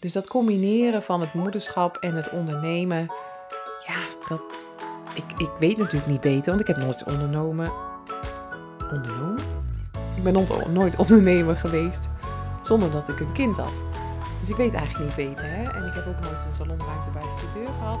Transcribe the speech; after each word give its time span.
Dus 0.00 0.12
dat 0.12 0.26
combineren 0.26 1.02
van 1.02 1.20
het 1.20 1.34
moederschap 1.34 1.96
en 1.96 2.14
het 2.14 2.30
ondernemen, 2.30 3.06
ja, 3.86 4.28
dat, 4.28 4.42
ik, 5.14 5.24
ik 5.36 5.50
weet 5.58 5.76
natuurlijk 5.76 6.10
niet 6.10 6.20
beter, 6.20 6.48
want 6.48 6.60
ik 6.60 6.66
heb 6.66 6.76
nooit 6.76 7.04
ondernomen. 7.04 7.72
Ondernomen? 8.92 9.38
Ik 10.16 10.22
ben 10.22 10.46
nooit 10.72 10.96
ondernemer 10.96 11.56
geweest 11.56 12.08
zonder 12.62 12.90
dat 12.90 13.08
ik 13.08 13.20
een 13.20 13.32
kind 13.32 13.56
had. 13.56 13.72
Dus 14.40 14.48
ik 14.48 14.56
weet 14.56 14.74
eigenlijk 14.74 15.06
niet 15.06 15.28
beter. 15.28 15.44
Hè? 15.44 15.62
En 15.62 15.86
ik 15.86 15.94
heb 15.94 16.06
ook 16.06 16.20
nooit 16.20 16.44
een 16.44 16.54
salonruimte 16.54 17.10
bij 17.10 17.22
de 17.22 17.46
deur 17.54 17.72
gehad. 17.78 18.00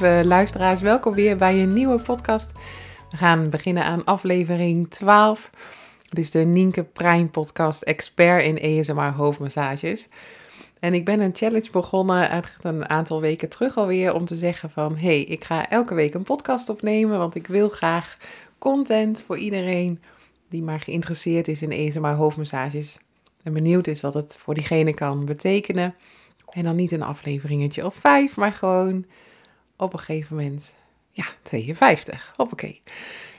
Lieve 0.00 0.28
luisteraars. 0.28 0.80
Welkom 0.80 1.12
weer 1.12 1.36
bij 1.36 1.60
een 1.60 1.72
nieuwe 1.72 1.98
podcast. 1.98 2.52
We 3.10 3.16
gaan 3.16 3.50
beginnen 3.50 3.84
aan 3.84 4.04
aflevering 4.04 4.90
12. 4.90 5.50
Het 6.08 6.18
is 6.18 6.30
de 6.30 6.38
Nienke 6.38 6.82
Prijn 6.82 7.30
podcast 7.30 7.82
Expert 7.82 8.44
in 8.44 8.78
ASMR 8.80 9.12
hoofdmassages. 9.12 10.08
En 10.78 10.94
ik 10.94 11.04
ben 11.04 11.20
een 11.20 11.34
challenge 11.34 11.70
begonnen 11.70 12.42
een 12.62 12.88
aantal 12.88 13.20
weken 13.20 13.48
terug 13.48 13.76
alweer 13.76 14.14
om 14.14 14.24
te 14.24 14.36
zeggen 14.36 14.70
van... 14.70 14.96
hey, 14.96 15.20
ik 15.20 15.44
ga 15.44 15.68
elke 15.68 15.94
week 15.94 16.14
een 16.14 16.22
podcast 16.22 16.68
opnemen, 16.68 17.18
want 17.18 17.34
ik 17.34 17.46
wil 17.46 17.68
graag 17.68 18.16
content 18.58 19.22
voor 19.26 19.38
iedereen 19.38 20.02
die 20.48 20.62
maar 20.62 20.80
geïnteresseerd 20.80 21.48
is 21.48 21.62
in 21.62 21.88
ASMR 21.88 22.14
hoofdmassages. 22.14 22.96
En 23.42 23.52
benieuwd 23.52 23.86
is 23.86 24.00
wat 24.00 24.14
het 24.14 24.36
voor 24.36 24.54
diegene 24.54 24.94
kan 24.94 25.24
betekenen. 25.24 25.94
En 26.50 26.64
dan 26.64 26.76
niet 26.76 26.92
een 26.92 27.02
afleveringetje 27.02 27.84
of 27.86 27.94
vijf, 27.94 28.36
maar 28.36 28.52
gewoon 28.52 29.04
op 29.76 29.92
een 29.92 29.98
gegeven 29.98 30.36
moment, 30.36 30.74
ja, 31.10 31.24
52. 31.42 32.32
Hoppakee. 32.36 32.82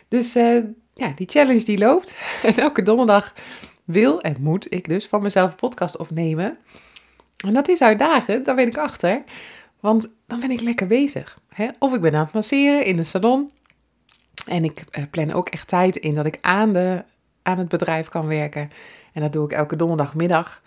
Dus 0.07 0.35
uh, 0.35 0.63
ja, 0.93 1.11
die 1.15 1.29
challenge 1.29 1.63
die 1.63 1.77
loopt. 1.77 2.15
En 2.43 2.55
elke 2.55 2.81
donderdag 2.81 3.33
wil 3.83 4.21
en 4.21 4.35
moet 4.39 4.73
ik 4.73 4.89
dus 4.89 5.05
van 5.05 5.21
mezelf 5.21 5.49
een 5.51 5.55
podcast 5.55 5.97
opnemen. 5.97 6.57
En 7.45 7.53
dat 7.53 7.67
is 7.67 7.81
uitdagend, 7.81 8.45
daar 8.45 8.55
ben 8.55 8.67
ik 8.67 8.77
achter. 8.77 9.23
Want 9.79 10.09
dan 10.27 10.39
ben 10.39 10.51
ik 10.51 10.61
lekker 10.61 10.87
bezig. 10.87 11.39
Hè? 11.49 11.67
Of 11.79 11.93
ik 11.93 12.01
ben 12.01 12.15
aan 12.15 12.23
het 12.23 12.33
masseren 12.33 12.85
in 12.85 12.95
de 12.95 13.03
salon. 13.03 13.51
En 14.47 14.63
ik 14.63 14.83
uh, 14.97 15.03
plan 15.09 15.33
ook 15.33 15.49
echt 15.49 15.67
tijd 15.67 15.95
in 15.95 16.15
dat 16.15 16.25
ik 16.25 16.37
aan, 16.41 16.73
de, 16.73 17.03
aan 17.41 17.57
het 17.57 17.67
bedrijf 17.67 18.09
kan 18.09 18.27
werken. 18.27 18.71
En 19.13 19.21
dat 19.21 19.33
doe 19.33 19.45
ik 19.45 19.51
elke 19.51 19.75
donderdagmiddag. 19.75 20.61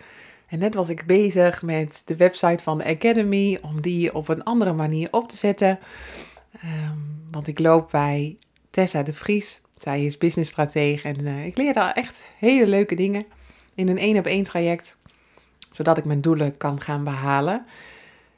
En 0.49 0.59
net 0.59 0.73
was 0.73 0.89
ik 0.89 1.05
bezig 1.05 1.61
met 1.61 2.01
de 2.05 2.15
website 2.15 2.63
van 2.63 2.77
de 2.77 2.85
Academy 2.85 3.59
om 3.61 3.81
die 3.81 4.15
op 4.15 4.27
een 4.27 4.43
andere 4.43 4.73
manier 4.73 5.07
op 5.11 5.29
te 5.29 5.37
zetten. 5.37 5.79
Ehm, 6.61 6.97
want 7.31 7.47
ik 7.47 7.59
loop 7.59 7.91
bij 7.91 8.37
Tessa 8.69 9.03
de 9.03 9.13
Vries. 9.13 9.61
Zij 9.77 10.05
is 10.05 10.17
businessstratege 10.17 11.07
en 11.07 11.21
uh, 11.21 11.45
ik 11.45 11.57
leer 11.57 11.73
daar 11.73 11.93
echt 11.93 12.21
hele 12.37 12.67
leuke 12.67 12.95
dingen 12.95 13.23
in 13.75 13.87
een 13.87 13.97
één 13.97 14.17
op 14.17 14.25
één 14.25 14.43
traject. 14.43 14.97
Zodat 15.71 15.97
ik 15.97 16.05
mijn 16.05 16.21
doelen 16.21 16.57
kan 16.57 16.81
gaan 16.81 17.03
behalen. 17.03 17.65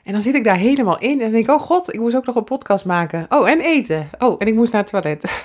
En 0.04 0.14
dan 0.14 0.22
zit 0.22 0.36
ik 0.36 0.44
daar 0.44 0.58
helemaal 0.58 1.00
in 1.00 1.22
en 1.22 1.32
denk, 1.32 1.50
oh 1.50 1.60
god, 1.60 1.94
ik 1.94 2.00
moest 2.00 2.16
ook 2.16 2.26
nog 2.26 2.36
een 2.36 2.44
podcast 2.44 2.86
maken. 2.86 3.26
Oh, 3.30 3.50
en 3.50 3.60
eten. 3.60 4.10
Oh, 4.20 4.36
en 4.38 4.48
ik 4.48 4.54
moest 4.54 4.72
naar 4.72 4.82
het 4.82 4.92
toilet. 4.92 5.44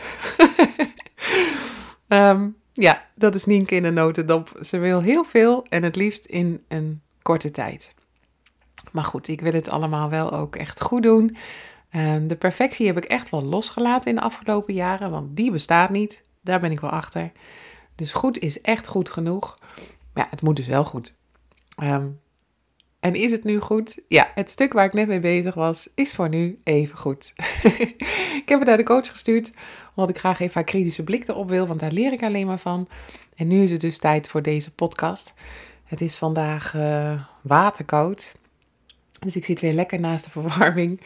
um, 2.09 2.56
Ja, 2.78 3.04
dat 3.14 3.34
is 3.34 3.44
Nienke 3.44 3.75
in 3.75 3.84
een 3.84 3.94
notendop. 3.94 4.59
Ze 4.62 4.78
wil 4.78 5.00
heel 5.00 5.25
veel 5.25 5.66
en 5.69 5.82
het 5.82 5.97
liefst 5.97 6.25
in 6.25 6.64
een 6.69 7.03
korte 7.22 7.50
tijd. 7.50 7.94
Maar 8.92 9.04
goed, 9.04 9.28
ik 9.28 9.41
wil 9.41 9.53
het 9.53 9.69
allemaal 9.69 10.10
wel 10.10 10.32
ook 10.32 10.56
echt 10.56 10.81
goed 10.81 11.03
doen. 11.03 11.36
Ehm, 11.91 12.26
de 12.26 12.36
perfectie 12.36 12.86
heb 12.86 12.97
ik 12.97 13.04
echt 13.04 13.31
wel 13.31 13.42
losgelaten 13.42 14.10
in 14.10 14.15
de 14.15 14.20
afgelopen 14.20 14.75
jaren, 14.75 15.10
want 15.10 15.36
die 15.36 15.50
bestaat 15.50 15.91
niet. 15.91 16.25
Daar 16.41 16.60
ben 16.60 16.70
ik 16.70 16.81
wel 16.81 16.91
achter. 16.91 17.32
Dus 17.94 18.12
goed 18.12 18.38
is 18.38 18.60
echt 18.60 18.86
goed 18.86 19.10
genoeg. 19.10 19.59
Maar 20.12 20.25
ja, 20.25 20.31
het 20.31 20.42
moet 20.42 20.56
dus 20.56 20.66
wel 20.66 20.84
goed. 20.84 21.15
Ehm, 21.76 22.09
en 23.00 23.14
is 23.14 23.30
het 23.30 23.44
nu 23.44 23.60
goed? 23.60 23.98
Ja, 24.08 24.30
het 24.34 24.50
stuk 24.50 24.72
waar 24.72 24.84
ik 24.84 24.92
net 24.92 25.08
mee 25.08 25.20
bezig 25.20 25.54
was, 25.54 25.88
is 25.94 26.14
voor 26.14 26.28
nu 26.28 26.60
even 26.64 26.96
goed. 26.96 27.32
ik 28.42 28.44
heb 28.46 28.58
het 28.58 28.68
naar 28.68 28.76
de 28.76 28.82
coach 28.82 29.08
gestuurd 29.08 29.52
omdat 29.94 30.16
ik 30.16 30.20
graag 30.20 30.40
even 30.40 30.54
haar 30.54 30.64
kritische 30.64 31.04
blik 31.04 31.28
erop 31.28 31.48
wil, 31.48 31.66
want 31.66 31.80
daar 31.80 31.92
leer 31.92 32.12
ik 32.12 32.22
alleen 32.22 32.46
maar 32.46 32.58
van. 32.58 32.88
En 33.34 33.48
nu 33.48 33.62
is 33.62 33.70
het 33.70 33.80
dus 33.80 33.98
tijd 33.98 34.28
voor 34.28 34.42
deze 34.42 34.74
podcast. 34.74 35.34
Het 35.84 36.00
is 36.00 36.16
vandaag 36.16 36.74
uh, 36.74 37.20
waterkoud, 37.42 38.32
dus 39.18 39.36
ik 39.36 39.44
zit 39.44 39.60
weer 39.60 39.72
lekker 39.72 40.00
naast 40.00 40.24
de 40.24 40.30
verwarming. 40.30 41.00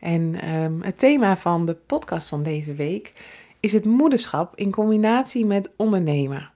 En 0.00 0.40
ehm, 0.40 0.80
het 0.80 0.98
thema 0.98 1.36
van 1.36 1.66
de 1.66 1.74
podcast 1.74 2.28
van 2.28 2.42
deze 2.42 2.74
week 2.74 3.12
is 3.60 3.72
het 3.72 3.84
moederschap 3.84 4.56
in 4.56 4.70
combinatie 4.70 5.46
met 5.46 5.70
ondernemen. 5.76 6.52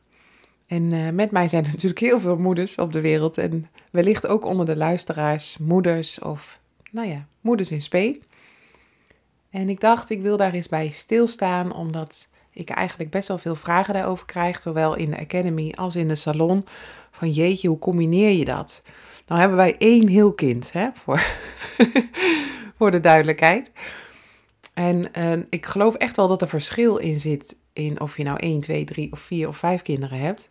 En 0.68 0.92
uh, 0.92 1.08
met 1.08 1.30
mij 1.30 1.48
zijn 1.48 1.62
natuurlijk 1.72 2.00
heel 2.00 2.20
veel 2.20 2.36
moeders 2.36 2.74
op 2.74 2.92
de 2.92 3.00
wereld 3.00 3.38
en 3.38 3.66
wellicht 3.90 4.26
ook 4.26 4.44
onder 4.44 4.66
de 4.66 4.76
luisteraars 4.76 5.58
moeders 5.58 6.18
of, 6.18 6.58
nou 6.90 7.08
ja, 7.08 7.26
moeders 7.40 7.70
in 7.70 7.82
spe. 7.82 8.20
En 9.50 9.68
ik 9.68 9.80
dacht, 9.80 10.10
ik 10.10 10.22
wil 10.22 10.36
daar 10.36 10.52
eens 10.52 10.68
bij 10.68 10.88
stilstaan, 10.88 11.74
omdat 11.74 12.28
ik 12.52 12.70
eigenlijk 12.70 13.10
best 13.10 13.28
wel 13.28 13.38
veel 13.38 13.54
vragen 13.54 13.94
daarover 13.94 14.26
krijg, 14.26 14.60
zowel 14.60 14.96
in 14.96 15.10
de 15.10 15.18
academy 15.18 15.72
als 15.74 15.96
in 15.96 16.08
de 16.08 16.14
salon. 16.14 16.64
Van 17.10 17.30
jeetje, 17.30 17.68
hoe 17.68 17.78
combineer 17.78 18.30
je 18.30 18.44
dat? 18.44 18.82
Nou 19.26 19.40
hebben 19.40 19.58
wij 19.58 19.76
één 19.78 20.08
heel 20.08 20.32
kind, 20.32 20.72
hè, 20.72 20.88
voor, 21.02 21.26
voor 22.76 22.90
de 22.90 23.00
duidelijkheid. 23.00 23.70
En 24.74 25.08
uh, 25.18 25.44
ik 25.50 25.66
geloof 25.66 25.94
echt 25.94 26.16
wel 26.16 26.28
dat 26.28 26.42
er 26.42 26.48
verschil 26.48 26.96
in 26.96 27.20
zit 27.20 27.56
in 27.72 28.00
of 28.00 28.16
je 28.16 28.24
nou 28.24 28.38
1, 28.38 28.60
2, 28.60 28.84
3 28.84 29.12
of 29.12 29.20
4 29.20 29.48
of 29.48 29.56
5 29.56 29.82
kinderen 29.82 30.18
hebt. 30.18 30.50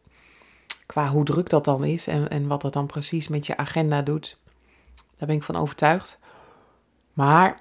Qua 0.97 1.09
hoe 1.09 1.23
druk 1.23 1.49
dat 1.49 1.65
dan 1.65 1.83
is 1.83 2.07
en, 2.07 2.29
en 2.29 2.47
wat 2.47 2.61
dat 2.61 2.73
dan 2.73 2.85
precies 2.85 3.27
met 3.27 3.45
je 3.45 3.57
agenda 3.57 4.01
doet. 4.01 4.37
Daar 5.17 5.27
ben 5.27 5.35
ik 5.35 5.43
van 5.43 5.55
overtuigd. 5.55 6.19
Maar 7.13 7.59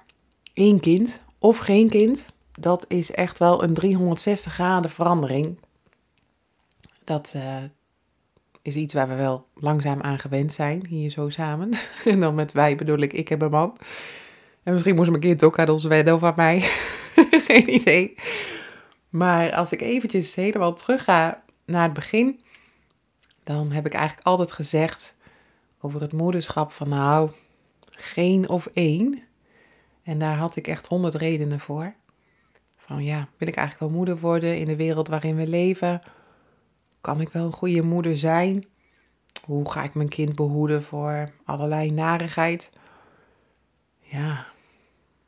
één 0.53 0.79
kind 0.79 1.21
of 1.39 1.57
geen 1.57 1.89
kind, 1.89 2.27
dat 2.51 2.85
is 2.87 3.11
echt 3.11 3.39
wel 3.39 3.63
een 3.63 3.73
360 3.73 4.53
graden 4.53 4.91
verandering. 4.91 5.59
Dat 7.03 7.33
uh, 7.35 7.55
is 8.61 8.75
iets 8.75 8.93
waar 8.93 9.07
we 9.07 9.15
wel 9.15 9.47
langzaam 9.53 10.01
aan 10.01 10.19
gewend 10.19 10.53
zijn, 10.53 10.85
hier 10.85 11.11
zo 11.11 11.29
samen. 11.29 11.69
en 12.05 12.19
dan 12.19 12.35
met 12.35 12.51
wij 12.51 12.75
bedoel 12.75 12.99
ik, 12.99 13.13
ik 13.13 13.27
heb 13.27 13.41
een 13.41 13.51
man. 13.51 13.77
En 14.63 14.73
misschien 14.73 14.95
moest 14.95 15.09
mijn 15.09 15.21
kind 15.21 15.43
ook 15.43 15.59
aan 15.59 15.69
ons 15.69 15.83
wennen 15.83 16.13
of 16.13 16.23
aan 16.23 16.33
mij. 16.35 16.59
geen 17.47 17.73
idee. 17.73 18.15
Maar 19.09 19.51
als 19.53 19.71
ik 19.71 19.81
eventjes 19.81 20.35
helemaal 20.35 20.73
terug 20.73 21.03
ga 21.03 21.43
naar 21.65 21.83
het 21.83 21.93
begin, 21.93 22.45
dan 23.47 23.71
heb 23.71 23.85
ik 23.85 23.93
eigenlijk 23.93 24.27
altijd 24.27 24.51
gezegd 24.51 25.15
over 25.79 26.01
het 26.01 26.13
moederschap 26.13 26.71
van 26.71 26.89
nou, 26.89 27.31
geen 27.89 28.49
of 28.49 28.65
één. 28.65 29.23
En 30.03 30.19
daar 30.19 30.37
had 30.37 30.55
ik 30.55 30.67
echt 30.67 30.87
honderd 30.87 31.15
redenen 31.15 31.59
voor. 31.59 31.93
Van 32.77 33.03
ja, 33.03 33.27
wil 33.37 33.47
ik 33.47 33.55
eigenlijk 33.55 33.79
wel 33.79 33.97
moeder 33.97 34.17
worden 34.17 34.57
in 34.57 34.67
de 34.67 34.75
wereld 34.75 35.07
waarin 35.07 35.35
we 35.35 35.47
leven? 35.47 36.01
Kan 37.01 37.21
ik 37.21 37.29
wel 37.29 37.45
een 37.45 37.51
goede 37.51 37.81
moeder 37.81 38.17
zijn? 38.17 38.65
Hoe 39.45 39.71
ga 39.71 39.83
ik 39.83 39.93
mijn 39.93 40.09
kind 40.09 40.35
behoeden 40.35 40.83
voor 40.83 41.31
allerlei 41.45 41.91
narigheid? 41.91 42.69
Ja, 43.99 44.45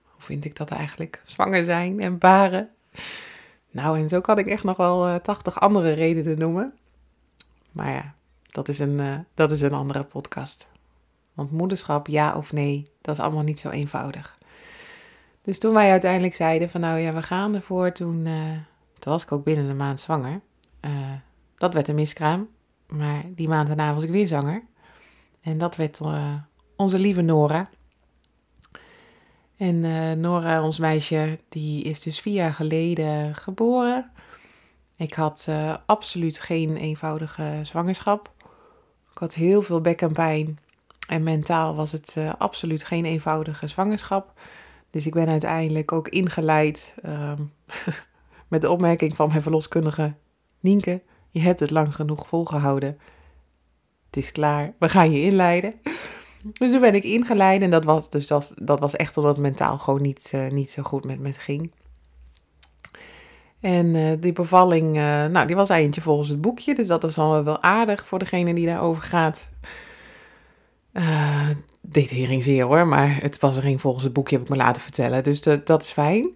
hoe 0.03 0.23
vind 0.23 0.45
ik 0.45 0.55
dat 0.55 0.69
eigenlijk? 0.69 1.21
Zwanger 1.25 1.63
zijn 1.63 1.99
en 1.99 2.17
baren? 2.17 2.69
Nou, 3.71 3.99
en 3.99 4.09
zo 4.09 4.21
kan 4.21 4.37
ik 4.37 4.47
echt 4.47 4.63
nog 4.63 4.77
wel 4.77 5.07
uh, 5.07 5.15
80 5.15 5.59
andere 5.59 5.91
redenen 5.91 6.37
noemen. 6.37 6.78
Maar 7.71 7.91
ja, 7.91 8.13
dat 8.47 8.67
is, 8.67 8.79
een, 8.79 8.99
uh, 8.99 9.15
dat 9.33 9.51
is 9.51 9.61
een 9.61 9.73
andere 9.73 10.03
podcast. 10.03 10.69
Want 11.33 11.51
moederschap, 11.51 12.07
ja 12.07 12.35
of 12.35 12.51
nee, 12.51 12.91
dat 13.01 13.15
is 13.15 13.21
allemaal 13.21 13.43
niet 13.43 13.59
zo 13.59 13.69
eenvoudig. 13.69 14.37
Dus 15.41 15.59
toen 15.59 15.73
wij 15.73 15.91
uiteindelijk 15.91 16.35
zeiden 16.35 16.69
van 16.69 16.81
nou 16.81 16.99
ja, 16.99 17.13
we 17.13 17.23
gaan 17.23 17.55
ervoor, 17.55 17.91
toen, 17.91 18.23
toen 18.99 19.11
was 19.11 19.23
ik 19.23 19.31
ook 19.31 19.43
binnen 19.43 19.65
een 19.65 19.77
maand 19.77 19.99
zwanger. 19.99 20.41
Uh, 20.85 20.91
dat 21.55 21.73
werd 21.73 21.87
een 21.87 21.95
miskraam. 21.95 22.47
Maar 22.87 23.23
die 23.35 23.47
maand 23.47 23.67
daarna 23.67 23.93
was 23.93 24.03
ik 24.03 24.09
weer 24.09 24.27
zanger. 24.27 24.63
En 25.41 25.57
dat 25.57 25.75
werd 25.75 25.99
onze 26.75 26.99
lieve 26.99 27.21
Nora. 27.21 27.69
En 29.57 29.79
Nora, 30.19 30.63
ons 30.63 30.79
meisje, 30.79 31.39
die 31.49 31.83
is 31.83 32.01
dus 32.01 32.19
vier 32.19 32.33
jaar 32.33 32.53
geleden 32.53 33.35
geboren. 33.35 34.11
Ik 34.99 35.13
had 35.13 35.47
absoluut 35.85 36.39
geen 36.39 36.75
eenvoudige 36.77 37.59
zwangerschap. 37.63 38.33
Ik 39.11 39.17
had 39.17 39.33
heel 39.33 39.61
veel 39.61 39.81
bekkenpijn. 39.81 40.59
En 41.07 41.23
mentaal 41.23 41.75
was 41.75 41.91
het 41.91 42.17
absoluut 42.37 42.83
geen 42.83 43.05
eenvoudige 43.05 43.67
zwangerschap. 43.67 44.33
Dus 44.89 45.05
ik 45.05 45.13
ben 45.13 45.27
uiteindelijk 45.27 45.91
ook 45.91 46.07
ingeleid 46.07 46.93
ehm, 47.01 47.41
met 48.47 48.61
de 48.61 48.69
opmerking 48.69 49.15
van 49.15 49.27
mijn 49.27 49.41
verloskundige 49.41 50.15
Nienke. 50.59 51.01
Je 51.29 51.39
hebt 51.39 51.59
het 51.59 51.69
lang 51.69 51.95
genoeg 51.95 52.27
volgehouden. 52.27 52.97
Het 54.05 54.17
is 54.17 54.31
klaar. 54.31 54.73
We 54.79 54.89
gaan 54.89 55.11
je 55.11 55.21
inleiden. 55.21 55.73
Dus 56.53 56.71
toen 56.71 56.81
ben 56.81 56.95
ik 56.95 57.03
ingeleid 57.03 57.61
en 57.61 57.71
dat 57.71 57.83
was, 57.83 58.09
dus 58.09 58.27
dat, 58.27 58.53
dat 58.55 58.79
was 58.79 58.95
echt 58.95 59.17
omdat 59.17 59.33
het 59.33 59.43
mentaal 59.43 59.77
gewoon 59.77 60.01
niet, 60.01 60.31
uh, 60.35 60.49
niet 60.49 60.71
zo 60.71 60.83
goed 60.83 61.05
met 61.05 61.19
me 61.19 61.33
ging. 61.33 61.71
En 63.59 63.85
uh, 63.95 64.11
die 64.19 64.33
bevalling, 64.33 64.97
uh, 64.97 65.25
nou, 65.25 65.47
die 65.47 65.55
was 65.55 65.69
eindje 65.69 66.01
volgens 66.01 66.29
het 66.29 66.41
boekje. 66.41 66.75
Dus 66.75 66.87
dat 66.87 67.03
is 67.03 67.15
dan 67.15 67.43
wel 67.43 67.63
aardig 67.63 68.07
voor 68.07 68.19
degene 68.19 68.53
die 68.53 68.65
daarover 68.65 69.03
gaat. 69.03 69.49
Uh, 70.93 71.49
deed 71.81 72.43
zeer 72.43 72.65
hoor, 72.65 72.87
maar 72.87 73.21
het 73.21 73.39
was 73.39 73.55
er 73.55 73.61
geen 73.61 73.79
volgens 73.79 74.03
het 74.03 74.13
boekje, 74.13 74.35
heb 74.35 74.43
ik 74.43 74.51
me 74.51 74.55
laten 74.55 74.81
vertellen. 74.81 75.23
Dus 75.23 75.41
dat, 75.41 75.81
is 75.81 75.91
fijn. 75.91 76.29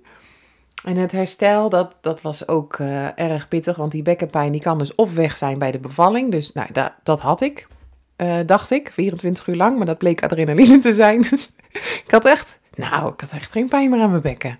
En 0.83 0.95
het 0.95 1.11
herstel, 1.11 1.69
dat, 1.69 1.95
dat 2.01 2.21
was 2.21 2.47
ook 2.47 2.79
erg 3.15 3.47
pittig, 3.47 3.75
want 3.75 3.91
die 3.91 4.01
bekkenpijn 4.01 4.51
die 4.51 4.61
kan 4.61 4.77
dus 4.77 4.95
of 4.95 5.13
weg 5.13 5.37
zijn 5.37 5.57
bij 5.57 5.71
de 5.71 5.79
bevalling. 5.79 6.31
Dus 6.31 6.51
nou, 6.51 6.71
dat, 6.71 6.91
dat 7.03 7.21
had 7.21 7.41
ik, 7.41 7.67
dacht 8.45 8.71
ik, 8.71 8.91
24 8.91 9.47
uur 9.47 9.55
lang, 9.55 9.77
maar 9.77 9.85
dat 9.85 9.97
bleek 9.97 10.23
adrenaline 10.23 10.77
te 10.77 10.93
zijn. 10.93 11.19
ik 12.05 12.11
had 12.11 12.25
echt, 12.25 12.59
nou, 12.75 13.13
ik 13.13 13.21
had 13.21 13.31
echt 13.31 13.51
geen 13.51 13.67
pijn 13.67 13.89
meer 13.89 14.01
aan 14.01 14.09
mijn 14.09 14.21
bekken. 14.21 14.59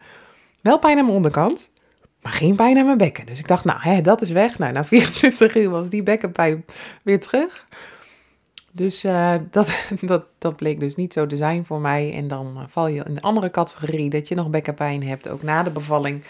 Wel 0.61 0.79
pijn 0.79 0.97
aan 0.97 1.03
mijn 1.03 1.15
onderkant, 1.15 1.71
maar 2.23 2.31
geen 2.31 2.55
pijn 2.55 2.77
aan 2.77 2.85
mijn 2.85 2.97
bekken. 2.97 3.25
Dus 3.25 3.39
ik 3.39 3.47
dacht, 3.47 3.65
nou, 3.65 3.79
hè, 3.81 4.01
dat 4.01 4.21
is 4.21 4.29
weg. 4.29 4.59
Nou, 4.59 4.73
na 4.73 4.85
24 4.95 5.55
uur 5.55 5.69
was 5.69 5.89
die 5.89 6.03
bekkenpijn 6.03 6.65
weer 7.03 7.19
terug. 7.19 7.65
Dus 8.71 9.03
uh, 9.03 9.35
dat, 9.51 9.75
dat, 10.01 10.25
dat 10.37 10.55
bleek 10.55 10.79
dus 10.79 10.95
niet 10.95 11.13
zo 11.13 11.25
te 11.25 11.37
zijn 11.37 11.65
voor 11.65 11.79
mij. 11.79 12.13
En 12.13 12.27
dan 12.27 12.53
uh, 12.57 12.63
val 12.67 12.87
je 12.87 13.03
in 13.03 13.15
de 13.15 13.21
andere 13.21 13.51
categorie 13.51 14.09
dat 14.09 14.27
je 14.27 14.35
nog 14.35 14.49
bekkenpijn 14.49 15.03
hebt, 15.03 15.29
ook 15.29 15.41
na 15.41 15.63
de 15.63 15.69
bevalling. 15.69 16.23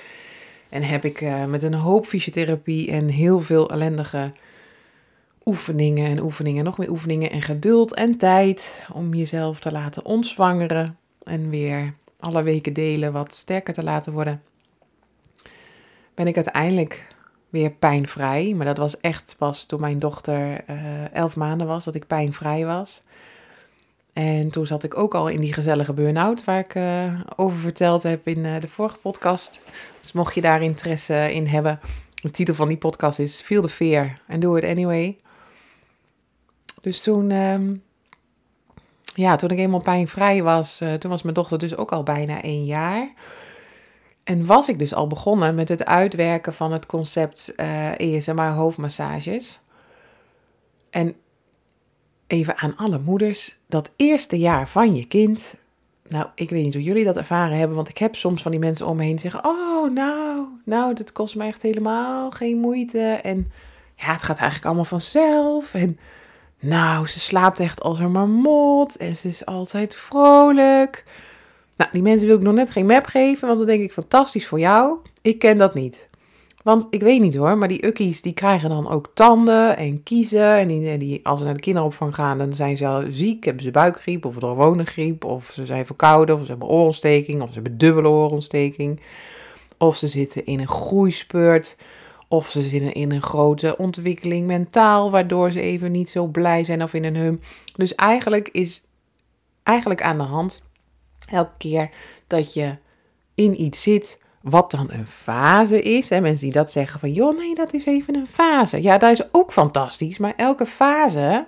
En 0.69 0.83
heb 0.83 1.05
ik 1.05 1.21
uh, 1.21 1.45
met 1.45 1.63
een 1.63 1.73
hoop 1.73 2.05
fysiotherapie 2.05 2.91
en 2.91 3.07
heel 3.07 3.41
veel 3.41 3.69
ellendige 3.69 4.31
oefeningen 5.45 6.09
en 6.09 6.23
oefeningen, 6.23 6.63
nog 6.63 6.77
meer 6.77 6.89
oefeningen 6.89 7.31
en 7.31 7.41
geduld 7.41 7.93
en 7.93 8.17
tijd 8.17 8.85
om 8.93 9.13
jezelf 9.13 9.59
te 9.59 9.71
laten 9.71 10.05
ontzwangeren 10.05 10.97
en 11.23 11.49
weer 11.49 11.93
alle 12.19 12.43
weken 12.43 12.73
delen 12.73 13.13
wat 13.13 13.33
sterker 13.33 13.73
te 13.73 13.83
laten 13.83 14.13
worden. 14.13 14.41
Ben 16.15 16.27
ik 16.27 16.35
uiteindelijk 16.35 17.13
weer 17.53 17.71
pijnvrij. 17.71 18.53
Maar 18.55 18.65
dat 18.65 18.77
was 18.77 18.99
echt 18.99 19.35
pas 19.37 19.63
toen 19.63 19.79
mijn 19.79 19.99
dochter 19.99 20.69
uh, 20.69 21.13
elf 21.13 21.35
maanden 21.35 21.67
was, 21.67 21.85
dat 21.85 21.95
ik 21.95 22.07
pijnvrij 22.07 22.65
was. 22.65 23.01
En 24.13 24.49
toen 24.49 24.65
zat 24.65 24.83
ik 24.83 24.97
ook 24.97 25.15
al 25.15 25.27
in 25.27 25.39
die 25.39 25.53
gezellige 25.53 25.93
burn-out 25.93 26.43
waar 26.43 26.59
ik 26.59 26.75
uh, 26.75 27.21
over 27.35 27.59
verteld 27.59 28.03
heb 28.03 28.27
in 28.27 28.37
uh, 28.37 28.59
de 28.59 28.67
vorige 28.67 28.97
podcast. 28.97 29.61
Dus 29.99 30.11
mocht 30.11 30.35
je 30.35 30.41
daar 30.41 30.61
interesse 30.61 31.33
in 31.33 31.47
hebben, 31.47 31.79
de 32.21 32.31
titel 32.31 32.55
van 32.55 32.67
die 32.67 32.77
podcast 32.77 33.19
is 33.19 33.41
Feel 33.41 33.61
the 33.61 33.69
Fear 33.69 34.19
and 34.27 34.41
Do 34.41 34.55
It 34.55 34.63
Anyway. 34.63 35.17
Dus 36.81 37.01
toen, 37.01 37.31
um, 37.31 37.83
ja, 39.15 39.35
toen 39.35 39.49
ik 39.49 39.59
eenmaal 39.59 39.81
pijnvrij 39.81 40.43
was, 40.43 40.81
toen 40.99 41.11
was 41.11 41.21
mijn 41.21 41.35
dochter 41.35 41.57
dus 41.57 41.75
ook 41.75 41.91
al 41.91 42.03
bijna 42.03 42.41
één 42.41 42.65
jaar. 42.65 43.13
En 44.23 44.45
was 44.45 44.69
ik 44.69 44.79
dus 44.79 44.93
al 44.93 45.07
begonnen 45.07 45.55
met 45.55 45.69
het 45.69 45.85
uitwerken 45.85 46.53
van 46.53 46.71
het 46.71 46.85
concept 46.85 47.53
uh, 47.55 47.91
eh, 47.91 48.15
ESMR 48.15 48.51
hoofdmassages. 48.51 49.59
En 50.89 51.15
even 52.27 52.57
aan 52.57 52.75
alle 52.75 52.99
moeders, 52.99 53.57
dat 53.67 53.89
eerste 53.95 54.39
jaar 54.39 54.67
van 54.69 54.95
je 54.95 55.07
kind. 55.07 55.55
Nou, 56.07 56.27
ik 56.35 56.49
weet 56.49 56.63
niet 56.63 56.73
hoe 56.73 56.83
jullie 56.83 57.05
dat 57.05 57.17
ervaren 57.17 57.57
hebben, 57.57 57.75
want 57.75 57.89
ik 57.89 57.97
heb 57.97 58.15
soms 58.15 58.41
van 58.41 58.51
die 58.51 58.59
mensen 58.59 58.87
om 58.87 58.97
me 58.97 59.03
heen 59.03 59.19
zeggen: 59.19 59.45
Oh, 59.45 59.91
nou, 59.91 60.47
nou, 60.65 60.93
dat 60.93 61.11
kost 61.11 61.35
me 61.35 61.45
echt 61.45 61.61
helemaal 61.61 62.31
geen 62.31 62.57
moeite. 62.59 62.99
En 62.99 63.51
ja, 63.95 64.11
het 64.11 64.23
gaat 64.23 64.37
eigenlijk 64.37 64.65
allemaal 64.65 64.85
vanzelf. 64.85 65.73
En 65.73 65.99
nou, 66.59 67.07
ze 67.07 67.19
slaapt 67.19 67.59
echt 67.59 67.81
als 67.81 67.99
een 67.99 68.11
marmot 68.11 68.97
en 68.97 69.17
ze 69.17 69.27
is 69.27 69.45
altijd 69.45 69.95
vrolijk. 69.95 71.03
Nou, 71.77 71.91
die 71.91 72.01
mensen 72.01 72.27
wil 72.27 72.35
ik 72.35 72.41
nog 72.41 72.53
net 72.53 72.71
geen 72.71 72.85
map 72.85 73.05
geven, 73.05 73.47
want 73.47 73.59
dan 73.59 73.67
denk 73.67 73.81
ik 73.81 73.93
fantastisch 73.93 74.47
voor 74.47 74.59
jou. 74.59 74.97
Ik 75.21 75.39
ken 75.39 75.57
dat 75.57 75.73
niet. 75.73 76.07
Want 76.63 76.87
ik 76.89 77.01
weet 77.01 77.21
niet 77.21 77.35
hoor, 77.35 77.57
maar 77.57 77.67
die 77.67 77.85
ukkies 77.85 78.21
die 78.21 78.33
krijgen 78.33 78.69
dan 78.69 78.89
ook 78.89 79.11
tanden 79.13 79.77
en 79.77 80.03
kiezen. 80.03 80.57
En 80.57 80.67
die, 80.67 80.97
die, 80.97 81.19
als 81.23 81.39
ze 81.39 81.45
naar 81.45 81.53
de 81.53 81.59
kinderopvang 81.59 82.15
gaan, 82.15 82.37
dan 82.37 82.53
zijn 82.53 82.77
ze 82.77 83.07
ziek. 83.11 83.43
Hebben 83.43 83.63
ze 83.63 83.71
buikgriep 83.71 84.25
of 84.25 84.35
gewone 84.35 84.85
griep. 84.85 85.25
Of 85.25 85.51
ze 85.53 85.65
zijn 85.65 85.85
verkouden 85.85 86.35
of 86.35 86.41
ze 86.41 86.51
hebben 86.51 86.67
oorontsteking. 86.67 87.41
Of 87.41 87.47
ze 87.47 87.53
hebben 87.53 87.77
dubbele 87.77 88.07
oorontsteking. 88.07 89.01
Of 89.77 89.95
ze 89.95 90.07
zitten 90.07 90.45
in 90.45 90.59
een 90.59 90.67
groeispurt. 90.67 91.75
Of 92.27 92.49
ze 92.49 92.61
zitten 92.61 92.93
in 92.93 93.11
een 93.11 93.21
grote 93.21 93.77
ontwikkeling 93.77 94.47
mentaal, 94.47 95.11
waardoor 95.11 95.51
ze 95.51 95.61
even 95.61 95.91
niet 95.91 96.09
zo 96.09 96.25
blij 96.25 96.63
zijn 96.63 96.83
of 96.83 96.93
in 96.93 97.03
een 97.03 97.15
hum. 97.15 97.39
Dus 97.75 97.95
eigenlijk 97.95 98.49
is 98.51 98.81
eigenlijk 99.63 100.01
aan 100.01 100.17
de 100.17 100.23
hand 100.23 100.63
Elke 101.33 101.51
keer 101.57 101.89
dat 102.27 102.53
je 102.53 102.77
in 103.35 103.61
iets 103.61 103.81
zit 103.81 104.21
wat 104.41 104.71
dan 104.71 104.91
een 104.91 105.07
fase 105.07 105.81
is. 105.81 106.09
Hè, 106.09 106.21
mensen 106.21 106.45
die 106.45 106.53
dat 106.53 106.71
zeggen 106.71 106.99
van, 106.99 107.11
joh, 107.11 107.37
nee, 107.37 107.55
dat 107.55 107.73
is 107.73 107.85
even 107.85 108.15
een 108.15 108.27
fase. 108.27 108.81
Ja, 108.81 108.97
dat 108.97 109.11
is 109.11 109.33
ook 109.33 109.51
fantastisch, 109.51 110.17
maar 110.17 110.33
elke 110.35 110.65
fase, 110.65 111.45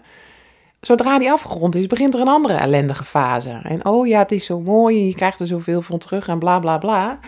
zodra 0.82 1.20
die 1.20 1.32
afgerond 1.32 1.76
is, 1.76 1.88
begint 1.88 2.14
er 2.14 2.20
een 2.20 2.28
andere 2.28 2.54
ellendige 2.54 3.04
fase. 3.04 3.60
En 3.64 3.86
oh 3.86 4.08
ja, 4.08 4.20
het 4.20 4.32
is 4.32 4.46
zo 4.46 4.60
mooi 4.60 5.00
en 5.00 5.08
je 5.08 5.16
krijgt 5.16 5.40
er 5.40 5.48
zoveel 5.48 5.82
van 5.82 5.98
terug 5.98 6.28
en 6.28 6.40
bla 6.40 6.60
bla 6.60 6.78
bla. 6.78 7.20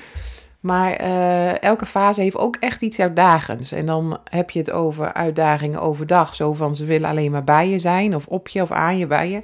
Maar 0.59 1.01
uh, 1.01 1.61
elke 1.61 1.85
fase 1.85 2.21
heeft 2.21 2.37
ook 2.37 2.55
echt 2.55 2.81
iets 2.81 2.99
uitdagends. 2.99 3.71
En 3.71 3.85
dan 3.85 4.19
heb 4.23 4.49
je 4.49 4.59
het 4.59 4.71
over 4.71 5.13
uitdagingen 5.13 5.81
overdag. 5.81 6.35
Zo 6.35 6.53
van 6.53 6.75
ze 6.75 6.85
willen 6.85 7.09
alleen 7.09 7.31
maar 7.31 7.43
bij 7.43 7.69
je 7.69 7.79
zijn, 7.79 8.15
of 8.15 8.27
op 8.27 8.47
je 8.47 8.61
of 8.61 8.71
aan 8.71 8.97
je 8.97 9.07
bij 9.07 9.29
je. 9.29 9.43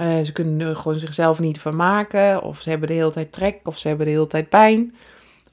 Uh, 0.00 0.24
ze 0.24 0.32
kunnen 0.32 0.76
gewoon 0.76 0.98
zichzelf 0.98 1.38
niet 1.38 1.60
vermaken, 1.60 2.42
of 2.42 2.60
ze 2.60 2.70
hebben 2.70 2.88
de 2.88 2.94
hele 2.94 3.10
tijd 3.10 3.32
trek, 3.32 3.60
of 3.62 3.78
ze 3.78 3.88
hebben 3.88 4.06
de 4.06 4.12
hele 4.12 4.26
tijd 4.26 4.48
pijn. 4.48 4.94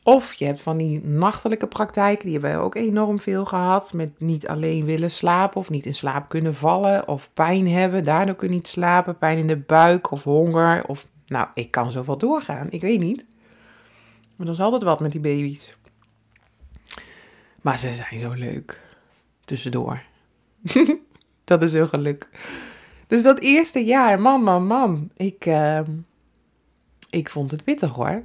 Of 0.03 0.33
je 0.33 0.45
hebt 0.45 0.61
van 0.61 0.77
die 0.77 1.03
nachtelijke 1.03 1.67
praktijken, 1.67 2.25
die 2.25 2.39
hebben 2.39 2.59
we 2.59 2.65
ook 2.65 2.75
enorm 2.75 3.19
veel 3.19 3.45
gehad. 3.45 3.93
Met 3.93 4.19
niet 4.19 4.47
alleen 4.47 4.85
willen 4.85 5.11
slapen, 5.11 5.57
of 5.57 5.69
niet 5.69 5.85
in 5.85 5.95
slaap 5.95 6.29
kunnen 6.29 6.55
vallen, 6.55 7.07
of 7.07 7.33
pijn 7.33 7.69
hebben, 7.69 8.03
daardoor 8.03 8.35
kun 8.35 8.47
je 8.47 8.53
niet 8.53 8.67
slapen. 8.67 9.17
Pijn 9.17 9.37
in 9.37 9.47
de 9.47 9.57
buik, 9.57 10.11
of 10.11 10.23
honger, 10.23 10.85
of 10.87 11.07
nou, 11.27 11.47
ik 11.53 11.71
kan 11.71 11.91
zoveel 11.91 12.17
doorgaan, 12.17 12.67
ik 12.69 12.81
weet 12.81 12.99
niet. 12.99 13.25
Maar 14.35 14.45
dat 14.45 14.55
is 14.55 14.61
altijd 14.61 14.83
wat 14.83 14.99
met 14.99 15.11
die 15.11 15.21
baby's. 15.21 15.77
Maar 17.61 17.79
ze 17.79 17.93
zijn 17.93 18.19
zo 18.19 18.33
leuk. 18.33 18.81
Tussendoor. 19.45 20.01
dat 21.43 21.61
is 21.61 21.73
heel 21.73 21.87
geluk. 21.87 22.29
Dus 23.07 23.23
dat 23.23 23.39
eerste 23.39 23.85
jaar, 23.85 24.21
man, 24.21 24.41
man, 24.41 24.67
man. 24.67 25.09
Ik, 25.15 25.45
uh, 25.45 25.79
ik 27.09 27.29
vond 27.29 27.51
het 27.51 27.63
pittig 27.63 27.91
hoor. 27.91 28.23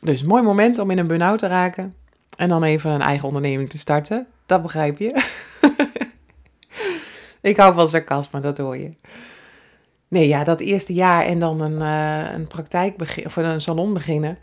Dus 0.00 0.22
mooi 0.22 0.42
moment 0.42 0.78
om 0.78 0.90
in 0.90 0.98
een 0.98 1.06
burn-out 1.06 1.38
te 1.38 1.46
raken. 1.46 1.94
En 2.36 2.48
dan 2.48 2.62
even 2.62 2.90
een 2.90 3.00
eigen 3.00 3.26
onderneming 3.26 3.70
te 3.70 3.78
starten. 3.78 4.26
Dat 4.46 4.62
begrijp 4.62 4.98
je. 4.98 5.24
ik 7.40 7.56
hou 7.56 7.74
van 7.74 7.88
sarcasme, 7.88 8.40
dat 8.40 8.58
hoor 8.58 8.76
je. 8.76 8.90
Nee, 10.08 10.28
ja, 10.28 10.44
dat 10.44 10.60
eerste 10.60 10.92
jaar 10.92 11.24
en 11.24 11.38
dan 11.38 11.60
een, 11.60 11.82
uh, 11.82 12.32
een 12.32 12.46
praktijk 12.46 12.96
beginnen, 12.96 13.26
of 13.26 13.36
een 13.36 13.60
salon 13.60 13.92
beginnen. 13.92 14.38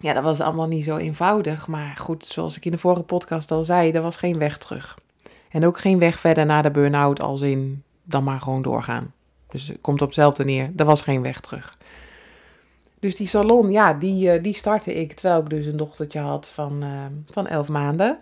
Ja, 0.00 0.12
dat 0.12 0.22
was 0.22 0.40
allemaal 0.40 0.66
niet 0.66 0.84
zo 0.84 0.96
eenvoudig. 0.96 1.66
Maar 1.66 1.96
goed, 1.96 2.26
zoals 2.26 2.56
ik 2.56 2.64
in 2.64 2.72
de 2.72 2.78
vorige 2.78 3.02
podcast 3.02 3.50
al 3.50 3.64
zei, 3.64 3.92
er 3.92 4.02
was 4.02 4.16
geen 4.16 4.38
weg 4.38 4.58
terug. 4.58 4.98
En 5.50 5.66
ook 5.66 5.78
geen 5.78 5.98
weg 5.98 6.20
verder 6.20 6.46
naar 6.46 6.62
de 6.62 6.70
burn-out 6.70 7.20
als 7.20 7.40
in 7.40 7.82
dan 8.08 8.24
maar 8.24 8.40
gewoon 8.40 8.62
doorgaan. 8.62 9.12
Dus 9.48 9.68
het 9.68 9.78
komt 9.80 10.00
op 10.00 10.06
hetzelfde 10.06 10.44
neer. 10.44 10.72
Er 10.76 10.84
was 10.84 11.02
geen 11.02 11.22
weg 11.22 11.40
terug. 11.40 11.76
Dus 13.00 13.16
die 13.16 13.26
salon, 13.26 13.70
ja, 13.70 13.94
die, 13.94 14.34
uh, 14.34 14.42
die 14.42 14.54
startte 14.54 14.94
ik 14.94 15.12
terwijl 15.12 15.40
ik 15.40 15.50
dus 15.50 15.66
een 15.66 15.76
dochtertje 15.76 16.18
had 16.18 16.48
van, 16.48 16.84
uh, 16.84 17.04
van 17.30 17.46
elf 17.46 17.68
maanden. 17.68 18.18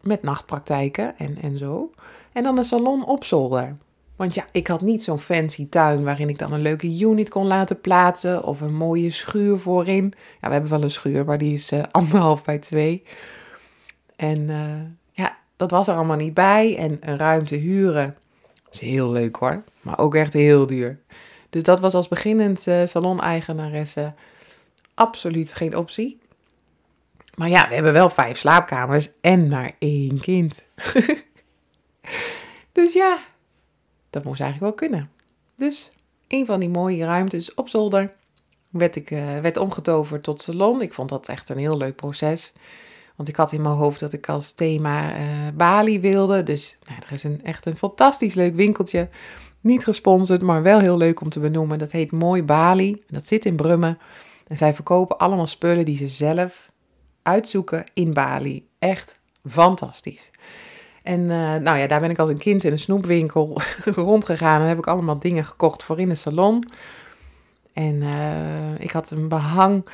Met 0.00 0.22
nachtpraktijken 0.22 1.18
en, 1.18 1.36
en 1.42 1.58
zo. 1.58 1.90
En 2.32 2.42
dan 2.42 2.58
een 2.58 2.64
salon 2.64 3.04
op 3.04 3.24
zolder. 3.24 3.76
Want 4.16 4.34
ja, 4.34 4.44
ik 4.52 4.66
had 4.66 4.80
niet 4.80 5.02
zo'n 5.02 5.18
fancy 5.18 5.68
tuin 5.68 6.04
waarin 6.04 6.28
ik 6.28 6.38
dan 6.38 6.52
een 6.52 6.62
leuke 6.62 6.98
unit 6.98 7.28
kon 7.28 7.46
laten 7.46 7.80
plaatsen 7.80 8.44
of 8.44 8.60
een 8.60 8.74
mooie 8.74 9.10
schuur 9.10 9.58
voorin. 9.58 10.12
Ja, 10.40 10.46
we 10.46 10.52
hebben 10.52 10.70
wel 10.70 10.82
een 10.82 10.90
schuur, 10.90 11.24
maar 11.24 11.38
die 11.38 11.52
is 11.52 11.72
uh, 11.72 11.82
anderhalf 11.90 12.44
bij 12.44 12.58
twee. 12.58 13.02
En 14.16 14.48
ja, 15.12 15.36
dat 15.56 15.70
was 15.70 15.88
er 15.88 15.94
allemaal 15.94 16.16
niet 16.16 16.34
bij. 16.34 16.76
En 16.76 16.96
een 17.00 17.18
ruimte 17.18 17.54
huren 17.54 18.16
is 18.70 18.80
heel 18.80 19.10
leuk 19.10 19.36
hoor, 19.36 19.62
maar 19.80 19.98
ook 19.98 20.14
echt 20.14 20.32
heel 20.32 20.66
duur. 20.66 20.98
Dus 21.50 21.62
dat 21.62 21.80
was 21.80 21.94
als 21.94 22.08
beginnend 22.08 22.66
uh, 22.66 22.86
salon-eigenaresse 22.86 24.12
absoluut 24.94 25.52
geen 25.52 25.76
optie. 25.76 26.18
Maar 27.34 27.48
ja, 27.48 27.68
we 27.68 27.74
hebben 27.74 27.92
wel 27.92 28.10
vijf 28.10 28.38
slaapkamers 28.38 29.08
en 29.20 29.48
maar 29.48 29.72
één 29.78 30.20
kind. 30.20 30.64
dus 32.72 32.92
ja, 32.92 33.18
dat 34.10 34.24
moest 34.24 34.40
eigenlijk 34.40 34.78
wel 34.78 34.88
kunnen. 34.88 35.10
Dus 35.56 35.90
een 36.28 36.46
van 36.46 36.60
die 36.60 36.68
mooie 36.68 37.04
ruimtes 37.04 37.54
op 37.54 37.68
zolder 37.68 38.12
werd 38.68 38.96
ik 38.96 39.10
uh, 39.10 39.38
werd 39.38 39.56
omgetoverd 39.56 40.22
tot 40.22 40.42
salon. 40.42 40.82
Ik 40.82 40.92
vond 40.92 41.08
dat 41.08 41.28
echt 41.28 41.48
een 41.48 41.58
heel 41.58 41.76
leuk 41.76 41.96
proces. 41.96 42.52
Want 43.20 43.32
ik 43.32 43.38
had 43.38 43.52
in 43.52 43.62
mijn 43.62 43.74
hoofd 43.74 44.00
dat 44.00 44.12
ik 44.12 44.28
als 44.28 44.52
thema 44.52 45.16
uh, 45.16 45.22
Bali 45.54 46.00
wilde. 46.00 46.42
Dus 46.42 46.76
nou, 46.88 47.00
er 47.06 47.12
is 47.12 47.24
een, 47.24 47.40
echt 47.44 47.66
een 47.66 47.76
fantastisch 47.76 48.34
leuk 48.34 48.54
winkeltje. 48.54 49.08
Niet 49.60 49.84
gesponsord, 49.84 50.42
maar 50.42 50.62
wel 50.62 50.78
heel 50.78 50.96
leuk 50.96 51.20
om 51.20 51.28
te 51.28 51.40
benoemen. 51.40 51.78
Dat 51.78 51.92
heet 51.92 52.12
Mooi 52.12 52.42
Bali. 52.42 53.02
Dat 53.08 53.26
zit 53.26 53.44
in 53.44 53.56
Brummen. 53.56 53.98
En 54.46 54.56
zij 54.56 54.74
verkopen 54.74 55.18
allemaal 55.18 55.46
spullen 55.46 55.84
die 55.84 55.96
ze 55.96 56.08
zelf 56.08 56.70
uitzoeken 57.22 57.84
in 57.94 58.12
Bali. 58.12 58.68
Echt 58.78 59.20
fantastisch. 59.48 60.30
En 61.02 61.20
uh, 61.20 61.54
nou 61.54 61.78
ja, 61.78 61.86
daar 61.86 62.00
ben 62.00 62.10
ik 62.10 62.18
als 62.18 62.30
een 62.30 62.38
kind 62.38 62.64
in 62.64 62.72
een 62.72 62.78
snoepwinkel 62.78 63.60
rondgegaan 63.84 64.60
en 64.60 64.68
heb 64.68 64.78
ik 64.78 64.86
allemaal 64.86 65.18
dingen 65.18 65.44
gekocht 65.44 65.82
voor 65.82 65.98
in 66.00 66.08
de 66.08 66.14
salon. 66.14 66.64
En 67.72 67.94
uh, 67.94 68.78
ik 68.78 68.90
had 68.90 69.10
een 69.10 69.28
behang 69.28 69.84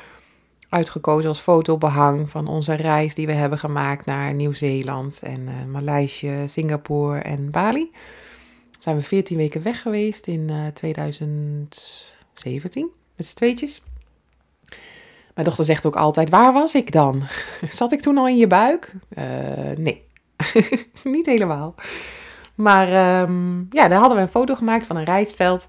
uitgekozen 0.69 1.29
als 1.29 1.39
fotobehang 1.39 2.29
van 2.29 2.47
onze 2.47 2.73
reis 2.73 3.15
die 3.15 3.25
we 3.25 3.33
hebben 3.33 3.59
gemaakt 3.59 4.05
naar 4.05 4.33
Nieuw-Zeeland 4.33 5.19
en 5.23 5.41
uh, 5.41 5.63
Maleisië, 5.63 6.43
Singapore 6.45 7.19
en 7.19 7.51
Bali. 7.51 7.91
Zijn 8.79 8.95
we 8.95 9.01
14 9.01 9.37
weken 9.37 9.63
weg 9.63 9.81
geweest 9.81 10.27
in 10.27 10.71
2017 10.73 12.89
met 13.15 13.25
z'n 13.25 13.35
tweetjes. 13.35 13.81
Mijn 15.33 15.49
dochter 15.49 15.65
zegt 15.65 15.85
ook 15.85 15.95
altijd: 15.95 16.29
Waar 16.29 16.53
was 16.53 16.75
ik 16.75 16.91
dan? 16.91 17.23
Zat 17.69 17.91
ik 17.91 18.01
toen 18.01 18.17
al 18.17 18.27
in 18.27 18.37
je 18.37 18.47
buik? 18.47 18.93
Uh, 19.17 19.23
nee, 19.77 20.03
niet 21.03 21.25
helemaal. 21.25 21.75
Maar 22.55 23.21
um, 23.21 23.67
ja, 23.69 23.87
daar 23.87 23.99
hadden 23.99 24.17
we 24.17 24.23
een 24.23 24.29
foto 24.29 24.55
gemaakt 24.55 24.85
van 24.85 24.95
een 24.95 25.03
rijstveld 25.03 25.67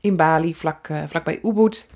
in 0.00 0.16
Bali, 0.16 0.54
vlak, 0.54 0.88
vlakbij 1.06 1.38
Ubud. 1.42 1.86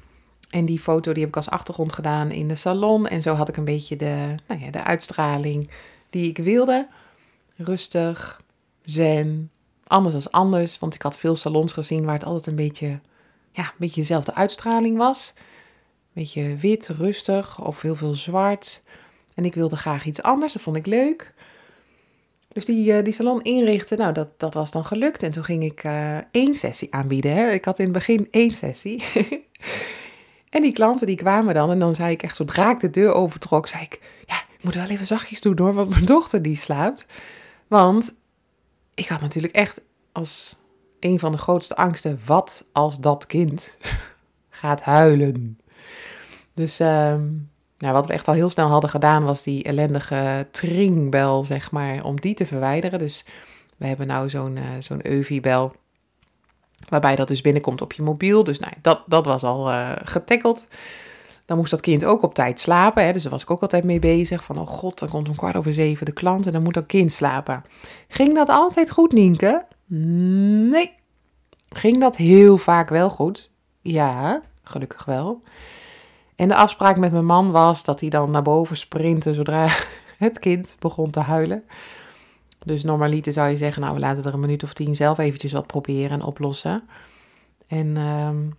En 0.51 0.65
die 0.65 0.81
foto 0.81 1.13
die 1.13 1.21
heb 1.21 1.31
ik 1.31 1.37
als 1.37 1.51
achtergrond 1.51 1.93
gedaan 1.93 2.31
in 2.31 2.49
de 2.49 2.55
salon. 2.55 3.09
En 3.09 3.23
zo 3.23 3.35
had 3.35 3.49
ik 3.49 3.57
een 3.57 3.65
beetje 3.65 3.97
de, 3.97 4.35
nou 4.47 4.61
ja, 4.61 4.71
de 4.71 4.85
uitstraling 4.85 5.71
die 6.11 6.29
ik 6.29 6.39
wilde. 6.39 6.89
Rustig, 7.57 8.43
zen, 8.83 9.51
anders 9.87 10.15
als 10.15 10.31
anders. 10.31 10.79
Want 10.79 10.95
ik 10.95 11.03
had 11.03 11.19
veel 11.19 11.37
salons 11.37 11.73
gezien 11.73 12.05
waar 12.05 12.15
het 12.15 12.25
altijd 12.25 12.47
een 12.47 12.67
beetje, 12.67 13.01
ja, 13.53 13.63
een 13.63 13.75
beetje 13.79 14.01
dezelfde 14.01 14.35
uitstraling 14.35 14.97
was 14.97 15.35
beetje 16.17 16.57
wit, 16.57 16.89
rustig 16.89 17.65
of 17.65 17.83
heel 17.83 17.97
veel 17.97 18.15
zwart. 18.15 18.83
En 19.35 19.45
ik 19.45 19.55
wilde 19.55 19.77
graag 19.77 20.05
iets 20.05 20.23
anders, 20.23 20.53
dat 20.53 20.63
vond 20.63 20.77
ik 20.77 20.87
leuk. 20.87 21.35
Dus 22.49 22.65
die, 22.65 22.93
uh, 22.93 23.03
die 23.03 23.13
salon 23.13 23.43
inrichten, 23.43 23.99
nou 23.99 24.13
dat, 24.13 24.29
dat 24.41 24.55
was 24.55 24.71
dan 24.71 24.85
gelukt. 24.85 25.23
En 25.23 25.31
toen 25.31 25.45
ging 25.45 25.65
ik 25.65 25.85
uh, 25.85 26.17
één 26.31 26.55
sessie 26.55 26.95
aanbieden. 26.95 27.33
Hè. 27.33 27.51
Ik 27.51 27.65
had 27.65 27.79
in 27.79 27.85
het 27.85 27.95
begin 27.95 28.29
één 28.31 28.51
sessie. 28.51 29.03
en 30.57 30.63
die 30.63 30.73
klanten 30.73 31.07
die 31.07 31.17
kwamen 31.17 31.55
dan 31.55 31.71
en 31.71 31.79
dan 31.79 31.95
zei 31.95 32.13
ik 32.13 32.23
echt, 32.23 32.37
zodra 32.37 32.71
ik 32.71 32.81
de 32.81 32.91
deur 32.91 33.13
opentrok, 33.13 33.67
zei 33.67 33.83
ik... 33.83 34.01
Ja, 34.27 34.37
ik 34.57 34.65
moet 34.65 34.75
wel 34.75 34.87
even 34.87 35.07
zachtjes 35.07 35.41
doen 35.41 35.59
hoor, 35.59 35.75
want 35.75 35.89
mijn 35.89 36.05
dochter 36.05 36.43
die 36.43 36.57
slaapt. 36.57 37.07
Want 37.67 38.15
ik 38.95 39.09
had 39.09 39.21
natuurlijk 39.21 39.55
echt 39.55 39.81
als 40.13 40.57
een 41.01 41.19
van 41.19 41.33
de 41.33 41.39
grootste 41.39 41.77
angsten, 41.77 42.21
wat 42.27 42.65
als 42.73 43.01
dat 43.01 43.27
kind 43.27 43.77
gaat 44.61 44.81
huilen? 44.81 45.59
Dus 46.55 46.81
um, 46.81 47.51
nou, 47.79 47.93
wat 47.93 48.07
we 48.07 48.13
echt 48.13 48.29
al 48.29 48.35
heel 48.35 48.51
snel 48.51 48.69
hadden 48.69 48.91
gedaan 48.91 49.25
was 49.25 49.43
die 49.43 49.65
ellendige 49.65 50.47
tringbel, 50.51 51.45
zeg 51.45 51.71
maar, 51.71 52.05
om 52.05 52.21
die 52.21 52.35
te 52.35 52.47
verwijderen. 52.47 52.99
Dus 52.99 53.25
we 53.77 53.87
hebben 53.87 54.07
nou 54.07 54.29
zo'n 54.29 54.57
uh, 54.57 54.63
zo'n 54.81 55.03
EUVI-bel, 55.03 55.73
waarbij 56.89 57.17
dat 57.17 57.29
dus 57.29 57.41
binnenkomt 57.41 57.83
op 57.83 57.93
je 57.93 58.03
mobiel. 58.03 58.45
Dus 58.45 58.59
nou, 58.59 58.73
dat, 58.83 59.03
dat 59.07 59.27
was 59.27 59.43
al 59.43 59.71
uh. 59.71 59.93
Dan 61.47 61.57
moest 61.57 61.71
dat 61.71 61.81
kind 61.81 62.05
ook 62.05 62.23
op 62.23 62.35
tijd 62.35 62.61
slapen. 62.61 63.05
Hè? 63.05 63.13
Dus 63.13 63.23
daar 63.23 63.33
was 63.33 63.43
ik 63.43 63.51
ook 63.51 63.63
altijd 63.63 63.85
mee 63.85 63.99
bezig. 63.99 64.45
Van, 64.45 64.59
oh 64.59 64.67
god, 64.67 64.99
dan 64.99 65.09
komt 65.09 65.29
om 65.29 65.37
kwart 65.37 65.57
over 65.57 65.73
zeven 65.73 66.07
de 66.07 66.13
klant 66.13 66.47
en 66.47 66.53
dan 66.53 66.63
moet 66.63 66.75
dat 66.75 66.87
kind 66.87 67.13
slapen. 67.13 67.65
Ging 68.09 68.35
dat 68.35 68.49
altijd 68.49 68.91
goed, 68.91 69.13
Nienke? 69.13 69.65
Nee. 69.87 70.93
Ging 71.69 72.01
dat 72.01 72.17
heel 72.17 72.59
vaak 72.59 72.89
wel 72.89 73.11
goed? 73.11 73.51
Ja, 73.83 74.43
gelukkig 74.63 75.05
wel. 75.05 75.43
En 76.37 76.49
de 76.49 76.55
afspraak 76.55 76.97
met 76.97 77.13
mijn 77.13 77.25
man 77.27 77.51
was 77.51 77.85
dat 77.85 78.01
hij 78.01 78.09
dan 78.09 78.31
naar 78.31 78.43
boven 78.43 78.77
sprintte 78.77 79.35
zodra 79.35 79.69
het 80.19 80.39
kind 80.39 80.77
begon 80.79 81.11
te 81.11 81.21
huilen. 81.21 81.65
Dus 82.67 82.83
normaliter 82.83 83.33
zou 83.33 83.51
je 83.51 83.57
zeggen, 83.57 83.83
nou 83.83 83.95
we 83.95 84.01
laten 84.01 84.25
er 84.25 84.35
een 84.35 84.41
minuut 84.41 84.63
of 84.63 84.73
tien 84.73 84.95
zelf 84.95 85.19
eventjes 85.19 85.53
wat 85.53 85.67
proberen 85.67 86.11
en 86.11 86.23
oplossen. 86.23 86.83
En 87.67 87.97
um, 87.97 88.57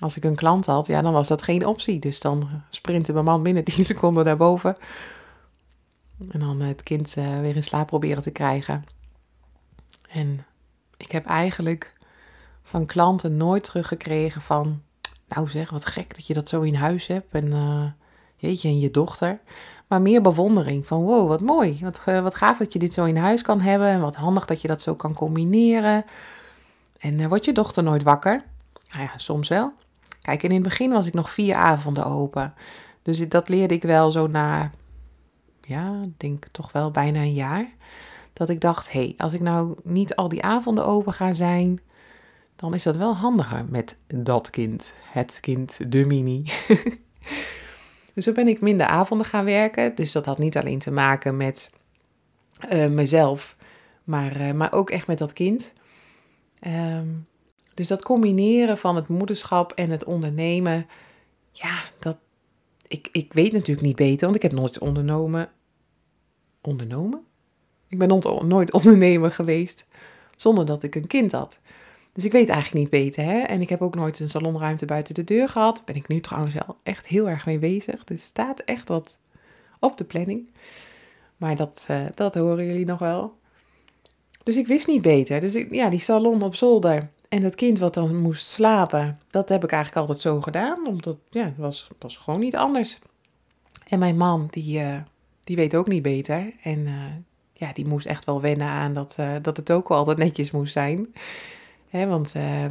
als 0.00 0.16
ik 0.16 0.24
een 0.24 0.34
klant 0.34 0.66
had, 0.66 0.86
ja 0.86 1.02
dan 1.02 1.12
was 1.12 1.28
dat 1.28 1.42
geen 1.42 1.66
optie. 1.66 1.98
Dus 1.98 2.20
dan 2.20 2.48
sprintte 2.68 3.12
mijn 3.12 3.24
man 3.24 3.42
binnen 3.42 3.64
10 3.74 3.84
seconden 3.84 4.24
naar 4.24 4.36
boven. 4.36 4.76
En 6.30 6.40
dan 6.40 6.60
het 6.60 6.82
kind 6.82 7.16
uh, 7.16 7.40
weer 7.40 7.56
in 7.56 7.62
slaap 7.62 7.86
proberen 7.86 8.22
te 8.22 8.30
krijgen. 8.30 8.84
En 10.08 10.44
ik 10.96 11.12
heb 11.12 11.26
eigenlijk 11.26 11.94
van 12.62 12.86
klanten 12.86 13.36
nooit 13.36 13.64
teruggekregen 13.64 14.40
van 14.40 14.82
nou 15.28 15.48
zeg, 15.48 15.70
wat 15.70 15.86
gek 15.86 16.14
dat 16.14 16.26
je 16.26 16.34
dat 16.34 16.48
zo 16.48 16.60
in 16.60 16.74
huis 16.74 17.06
hebt. 17.06 17.34
En 17.34 17.46
uh, 17.46 17.84
jeetje, 18.36 18.68
en 18.68 18.78
je 18.78 18.90
dochter. 18.90 19.40
Maar 19.86 20.02
meer 20.02 20.22
bewondering 20.22 20.86
van 20.86 21.02
wow, 21.02 21.28
wat 21.28 21.40
mooi. 21.40 21.78
Wat, 21.82 22.02
uh, 22.06 22.20
wat 22.20 22.34
gaaf 22.34 22.58
dat 22.58 22.72
je 22.72 22.78
dit 22.78 22.92
zo 22.92 23.04
in 23.04 23.16
huis 23.16 23.42
kan 23.42 23.60
hebben. 23.60 23.88
En 23.88 24.00
wat 24.00 24.14
handig 24.14 24.46
dat 24.46 24.60
je 24.60 24.68
dat 24.68 24.82
zo 24.82 24.94
kan 24.94 25.14
combineren. 25.14 26.04
En 26.98 27.18
uh, 27.18 27.26
wordt 27.26 27.44
je 27.44 27.52
dochter 27.52 27.82
nooit 27.82 28.02
wakker? 28.02 28.44
Nou 28.90 29.02
ja, 29.02 29.18
soms 29.18 29.48
wel. 29.48 29.72
Kijk, 30.22 30.42
in 30.42 30.52
het 30.52 30.62
begin 30.62 30.90
was 30.90 31.06
ik 31.06 31.14
nog 31.14 31.30
vier 31.30 31.54
avonden 31.54 32.04
open. 32.04 32.54
Dus 33.02 33.28
dat 33.28 33.48
leerde 33.48 33.74
ik 33.74 33.82
wel 33.82 34.10
zo 34.10 34.26
na, 34.26 34.70
ja, 35.60 36.00
denk 36.16 36.46
toch 36.50 36.72
wel 36.72 36.90
bijna 36.90 37.20
een 37.20 37.34
jaar. 37.34 37.68
Dat 38.32 38.48
ik 38.48 38.60
dacht, 38.60 38.92
hé, 38.92 39.00
hey, 39.00 39.14
als 39.16 39.32
ik 39.32 39.40
nou 39.40 39.74
niet 39.82 40.16
al 40.16 40.28
die 40.28 40.42
avonden 40.42 40.86
open 40.86 41.12
ga 41.12 41.34
zijn, 41.34 41.80
dan 42.56 42.74
is 42.74 42.82
dat 42.82 42.96
wel 42.96 43.16
handiger 43.16 43.64
met 43.68 43.96
dat 44.06 44.50
kind, 44.50 44.92
het 45.02 45.38
kind, 45.40 45.92
de 45.92 46.04
mini. 46.04 46.44
dus 48.16 48.24
zo 48.24 48.32
ben 48.32 48.48
ik 48.48 48.60
minder 48.60 48.86
avonden 48.86 49.26
gaan 49.26 49.44
werken. 49.44 49.94
Dus 49.94 50.12
dat 50.12 50.26
had 50.26 50.38
niet 50.38 50.56
alleen 50.56 50.78
te 50.78 50.90
maken 50.90 51.36
met 51.36 51.70
uh, 52.72 52.86
mezelf, 52.86 53.56
maar, 54.04 54.40
uh, 54.40 54.52
maar 54.52 54.72
ook 54.72 54.90
echt 54.90 55.06
met 55.06 55.18
dat 55.18 55.32
kind. 55.32 55.72
Um, 56.66 57.26
dus 57.74 57.88
dat 57.88 58.02
combineren 58.02 58.78
van 58.78 58.96
het 58.96 59.08
moederschap 59.08 59.72
en 59.72 59.90
het 59.90 60.04
ondernemen, 60.04 60.86
ja, 61.52 61.78
dat, 61.98 62.18
ik, 62.86 63.08
ik 63.12 63.32
weet 63.32 63.52
natuurlijk 63.52 63.86
niet 63.86 63.96
beter, 63.96 64.24
want 64.24 64.36
ik 64.36 64.42
heb 64.42 64.52
nooit 64.52 64.78
ondernomen. 64.78 65.50
Ondernomen? 66.60 67.24
Ik 67.88 67.98
ben 67.98 68.20
nooit 68.46 68.72
ondernemer 68.72 69.32
geweest 69.32 69.86
zonder 70.36 70.66
dat 70.66 70.82
ik 70.82 70.94
een 70.94 71.06
kind 71.06 71.32
had. 71.32 71.58
Dus 72.16 72.24
ik 72.24 72.32
weet 72.32 72.48
eigenlijk 72.48 72.80
niet 72.80 73.02
beter. 73.02 73.24
Hè? 73.24 73.38
En 73.38 73.60
ik 73.60 73.68
heb 73.68 73.82
ook 73.82 73.94
nooit 73.94 74.20
een 74.20 74.28
salonruimte 74.28 74.86
buiten 74.86 75.14
de 75.14 75.24
deur 75.24 75.48
gehad. 75.48 75.82
Ben 75.84 75.94
ik 75.94 76.08
nu 76.08 76.20
trouwens 76.20 76.54
wel 76.54 76.76
echt 76.82 77.06
heel 77.06 77.28
erg 77.28 77.46
mee 77.46 77.58
bezig. 77.58 78.04
Dus 78.04 78.22
staat 78.22 78.60
echt 78.60 78.88
wat 78.88 79.18
op 79.80 79.96
de 79.96 80.04
planning. 80.04 80.48
Maar 81.36 81.56
dat, 81.56 81.86
uh, 81.90 82.04
dat 82.14 82.34
horen 82.34 82.66
jullie 82.66 82.84
nog 82.84 82.98
wel. 82.98 83.34
Dus 84.42 84.56
ik 84.56 84.66
wist 84.66 84.86
niet 84.86 85.02
beter. 85.02 85.40
Dus 85.40 85.54
ik, 85.54 85.72
ja, 85.72 85.90
die 85.90 86.00
salon 86.00 86.42
op 86.42 86.54
zolder 86.54 87.10
en 87.28 87.42
het 87.42 87.54
kind 87.54 87.78
wat 87.78 87.94
dan 87.94 88.16
moest 88.16 88.46
slapen, 88.46 89.20
dat 89.26 89.48
heb 89.48 89.64
ik 89.64 89.70
eigenlijk 89.72 90.00
altijd 90.00 90.20
zo 90.20 90.40
gedaan. 90.40 90.86
Omdat, 90.86 91.16
ja, 91.30 91.44
het 91.44 91.56
was, 91.56 91.88
was 91.98 92.16
gewoon 92.16 92.40
niet 92.40 92.56
anders. 92.56 92.98
En 93.88 93.98
mijn 93.98 94.16
man, 94.16 94.46
die, 94.50 94.78
uh, 94.78 94.96
die 95.44 95.56
weet 95.56 95.74
ook 95.74 95.86
niet 95.86 96.02
beter. 96.02 96.52
En 96.62 96.78
uh, 96.78 96.92
ja, 97.52 97.72
die 97.72 97.86
moest 97.86 98.06
echt 98.06 98.24
wel 98.24 98.40
wennen 98.40 98.68
aan 98.68 98.94
dat, 98.94 99.16
dat 99.42 99.56
het 99.56 99.70
ook 99.70 99.88
wel 99.88 99.98
altijd 99.98 100.18
netjes 100.18 100.50
moest 100.50 100.72
zijn 100.72 101.08
want 102.04 102.34
uh, 102.36 102.64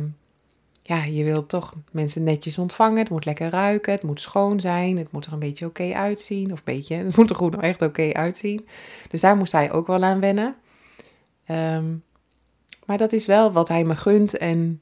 ja, 0.82 1.03
je 1.03 1.24
wilt 1.24 1.50
toch 1.50 1.74
mensen 1.91 2.24
netjes 2.24 2.58
ontvangen. 2.58 2.98
Het 2.98 3.10
moet 3.10 3.25
lekker 3.25 3.50
ruiken. 3.50 3.94
Het 3.94 4.03
moet 4.03 4.22
schoon 4.22 4.60
zijn. 4.60 4.98
Het 4.98 5.12
moet 5.12 5.25
er 5.25 5.34
een 5.34 5.39
beetje 5.39 5.65
oké 5.65 5.94
uitzien. 5.94 6.51
Of 6.51 6.63
beetje, 6.63 6.96
het 7.05 7.15
moet 7.15 7.29
er 7.29 7.36
goed 7.36 7.55
echt 7.55 7.82
oké 7.82 8.13
uitzien. 8.13 8.67
Dus 9.10 9.22
daar 9.22 9.38
moest 9.38 9.51
hij 9.51 9.72
ook 9.72 9.88
wel 9.88 10.03
aan 10.03 10.20
wennen. 10.20 10.55
Um, 11.48 12.03
Maar 12.86 12.98
dat 12.98 13.13
is 13.13 13.25
wel 13.25 13.51
wat 13.51 13.67
hij 13.67 13.84
me 13.84 13.96
gunt 13.96 14.38
en 14.38 14.79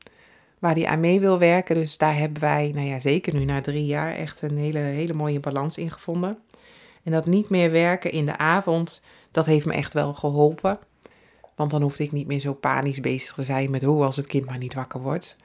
waar 0.59 0.73
hij 0.73 0.85
aan 0.85 0.99
mee 0.99 1.19
wil 1.19 1.39
werken. 1.39 1.75
Dus 1.75 1.97
daar 1.97 2.17
hebben 2.17 2.41
wij, 2.41 2.71
nou 2.73 2.87
ja, 2.87 2.99
zeker 2.99 3.33
nu 3.33 3.45
na 3.45 3.61
drie 3.61 3.85
jaar, 3.85 4.11
echt 4.11 4.41
een 4.41 4.57
hele, 4.57 4.79
hele 4.79 5.13
mooie 5.13 5.39
balans 5.39 5.77
in 5.77 5.91
gevonden. 5.91 6.37
En 7.03 7.11
dat 7.11 7.25
niet 7.25 7.49
meer 7.49 7.71
werken 7.71 8.11
in 8.11 8.25
de 8.25 8.37
avond, 8.37 9.01
dat 9.31 9.45
heeft 9.45 9.65
me 9.65 9.73
echt 9.73 9.93
wel 9.93 10.13
geholpen. 10.13 10.79
Want 11.55 11.71
dan 11.71 11.81
hoefde 11.81 12.03
ik 12.03 12.11
niet 12.11 12.27
meer 12.27 12.39
zo 12.39 12.53
panisch 12.53 12.99
bezig 12.99 13.35
te 13.35 13.43
zijn 13.43 13.71
met 13.71 13.83
hoe 13.83 14.03
als 14.03 14.15
het 14.15 14.27
kind 14.27 14.45
maar 14.45 14.57
niet 14.57 14.73
wakker 14.73 15.01
wordt. 15.01 15.35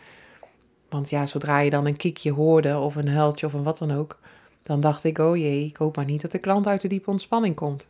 Want 0.88 1.10
ja, 1.10 1.26
zodra 1.26 1.58
je 1.58 1.70
dan 1.70 1.86
een 1.86 1.96
kikje 1.96 2.32
hoorde 2.32 2.78
of 2.78 2.96
een 2.96 3.08
huiltje 3.08 3.46
of 3.46 3.52
een 3.52 3.62
wat 3.62 3.78
dan 3.78 3.90
ook, 3.90 4.18
dan 4.62 4.80
dacht 4.80 5.04
ik, 5.04 5.18
oh 5.18 5.36
jee, 5.36 5.66
ik 5.66 5.76
hoop 5.76 5.96
maar 5.96 6.04
niet 6.04 6.20
dat 6.20 6.32
de 6.32 6.38
klant 6.38 6.66
uit 6.66 6.80
de 6.80 6.88
diepe 6.88 7.10
ontspanning 7.10 7.54
komt. 7.54 7.88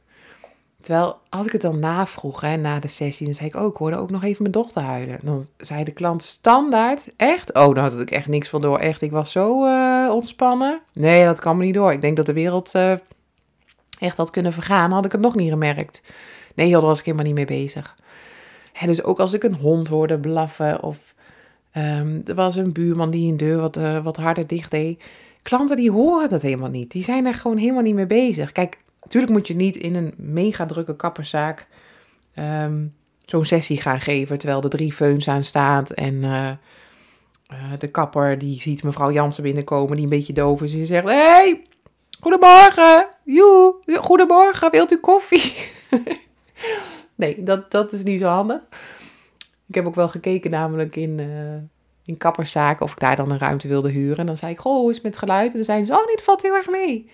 Terwijl 0.80 1.20
als 1.28 1.46
ik 1.46 1.52
het 1.52 1.60
dan 1.60 1.78
navroeg, 1.78 2.40
hè, 2.40 2.56
na 2.56 2.78
de 2.78 2.88
sessie, 2.88 3.26
dan 3.26 3.34
zei 3.34 3.48
ik, 3.48 3.56
oh, 3.56 3.66
ik 3.66 3.76
hoorde 3.76 3.96
ook 3.96 4.10
nog 4.10 4.22
even 4.22 4.42
mijn 4.42 4.52
dochter 4.52 4.82
huilen. 4.82 5.18
Dan 5.22 5.46
zei 5.56 5.84
de 5.84 5.92
klant 5.92 6.22
standaard, 6.22 7.12
echt? 7.16 7.54
Oh, 7.54 7.74
nou 7.74 7.78
had 7.78 8.00
ik 8.00 8.10
echt 8.10 8.28
niks 8.28 8.48
van 8.48 8.60
door. 8.60 8.78
Echt, 8.78 9.02
ik 9.02 9.10
was 9.10 9.32
zo 9.32 9.64
uh, 9.64 10.10
ontspannen. 10.12 10.80
Nee, 10.92 11.24
dat 11.24 11.40
kan 11.40 11.56
me 11.56 11.64
niet 11.64 11.74
door. 11.74 11.92
Ik 11.92 12.00
denk 12.00 12.16
dat 12.16 12.26
de 12.26 12.32
wereld 12.32 12.74
uh, 12.74 12.92
echt 13.98 14.16
had 14.16 14.30
kunnen 14.30 14.52
vergaan, 14.52 14.92
had 14.92 15.04
ik 15.04 15.12
het 15.12 15.20
nog 15.20 15.34
niet 15.34 15.50
gemerkt. 15.50 16.02
Nee, 16.54 16.68
joh, 16.68 16.78
daar 16.78 16.88
was 16.88 16.98
ik 16.98 17.04
helemaal 17.04 17.26
niet 17.26 17.34
mee 17.34 17.58
bezig. 17.58 17.96
Dus 18.86 19.02
ook 19.02 19.18
als 19.18 19.32
ik 19.32 19.42
een 19.42 19.54
hond 19.54 19.88
hoorde 19.88 20.18
blaffen 20.18 20.82
of 20.82 21.14
um, 21.76 22.22
er 22.26 22.34
was 22.34 22.56
een 22.56 22.72
buurman 22.72 23.10
die 23.10 23.30
een 23.30 23.36
deur 23.36 23.60
wat, 23.60 23.76
uh, 23.76 24.04
wat 24.04 24.16
harder 24.16 24.46
dicht 24.46 24.70
deed. 24.70 25.02
Klanten 25.42 25.76
die 25.76 25.90
horen 25.90 26.28
dat 26.28 26.42
helemaal 26.42 26.70
niet. 26.70 26.90
Die 26.90 27.02
zijn 27.02 27.26
er 27.26 27.34
gewoon 27.34 27.56
helemaal 27.56 27.82
niet 27.82 27.94
mee 27.94 28.06
bezig. 28.06 28.52
Kijk, 28.52 28.78
natuurlijk 29.02 29.32
moet 29.32 29.46
je 29.46 29.54
niet 29.54 29.76
in 29.76 29.94
een 29.94 30.14
mega 30.16 30.66
drukke 30.66 30.96
kapperszaak 30.96 31.66
um, 32.38 32.94
zo'n 33.24 33.44
sessie 33.44 33.80
gaan 33.80 34.00
geven 34.00 34.38
terwijl 34.38 34.62
er 34.62 34.70
drie 34.70 34.92
feuns 34.92 35.28
aan 35.28 35.44
staat 35.44 35.90
en 35.90 36.14
uh, 36.14 36.50
uh, 37.52 37.72
de 37.78 37.88
kapper 37.88 38.38
die 38.38 38.60
ziet 38.60 38.82
mevrouw 38.82 39.10
Jansen 39.10 39.42
binnenkomen 39.42 39.94
die 39.96 40.04
een 40.04 40.10
beetje 40.10 40.32
doof 40.32 40.62
is 40.62 40.74
en 40.74 40.86
zegt: 40.86 41.04
Hey, 41.04 41.62
goedemorgen, 42.20 43.06
joe, 43.24 43.74
goedemorgen, 44.00 44.70
wilt 44.70 44.92
u 44.92 44.96
koffie? 44.96 45.52
nee, 47.18 47.42
dat, 47.42 47.70
dat 47.70 47.92
is 47.92 48.02
niet 48.02 48.20
zo 48.20 48.26
handig. 48.26 48.60
Ik 49.66 49.74
heb 49.74 49.86
ook 49.86 49.94
wel 49.94 50.08
gekeken 50.08 50.50
namelijk 50.50 50.96
in, 50.96 51.18
uh, 51.18 51.54
in 52.04 52.16
kapperszaken 52.16 52.84
of 52.84 52.92
ik 52.92 52.98
daar 52.98 53.16
dan 53.16 53.30
een 53.30 53.38
ruimte 53.38 53.68
wilde 53.68 53.90
huren. 53.90 54.16
En 54.16 54.26
dan 54.26 54.36
zei 54.36 54.52
ik, 54.52 54.58
goh, 54.58 54.90
is 54.90 55.00
met 55.00 55.18
geluid? 55.18 55.50
En 55.50 55.56
dan 55.56 55.64
zeiden 55.64 55.86
ze, 55.86 55.92
oh 55.92 56.06
nee, 56.06 56.16
valt 56.18 56.42
heel 56.42 56.54
erg 56.54 56.70
mee. 56.70 57.10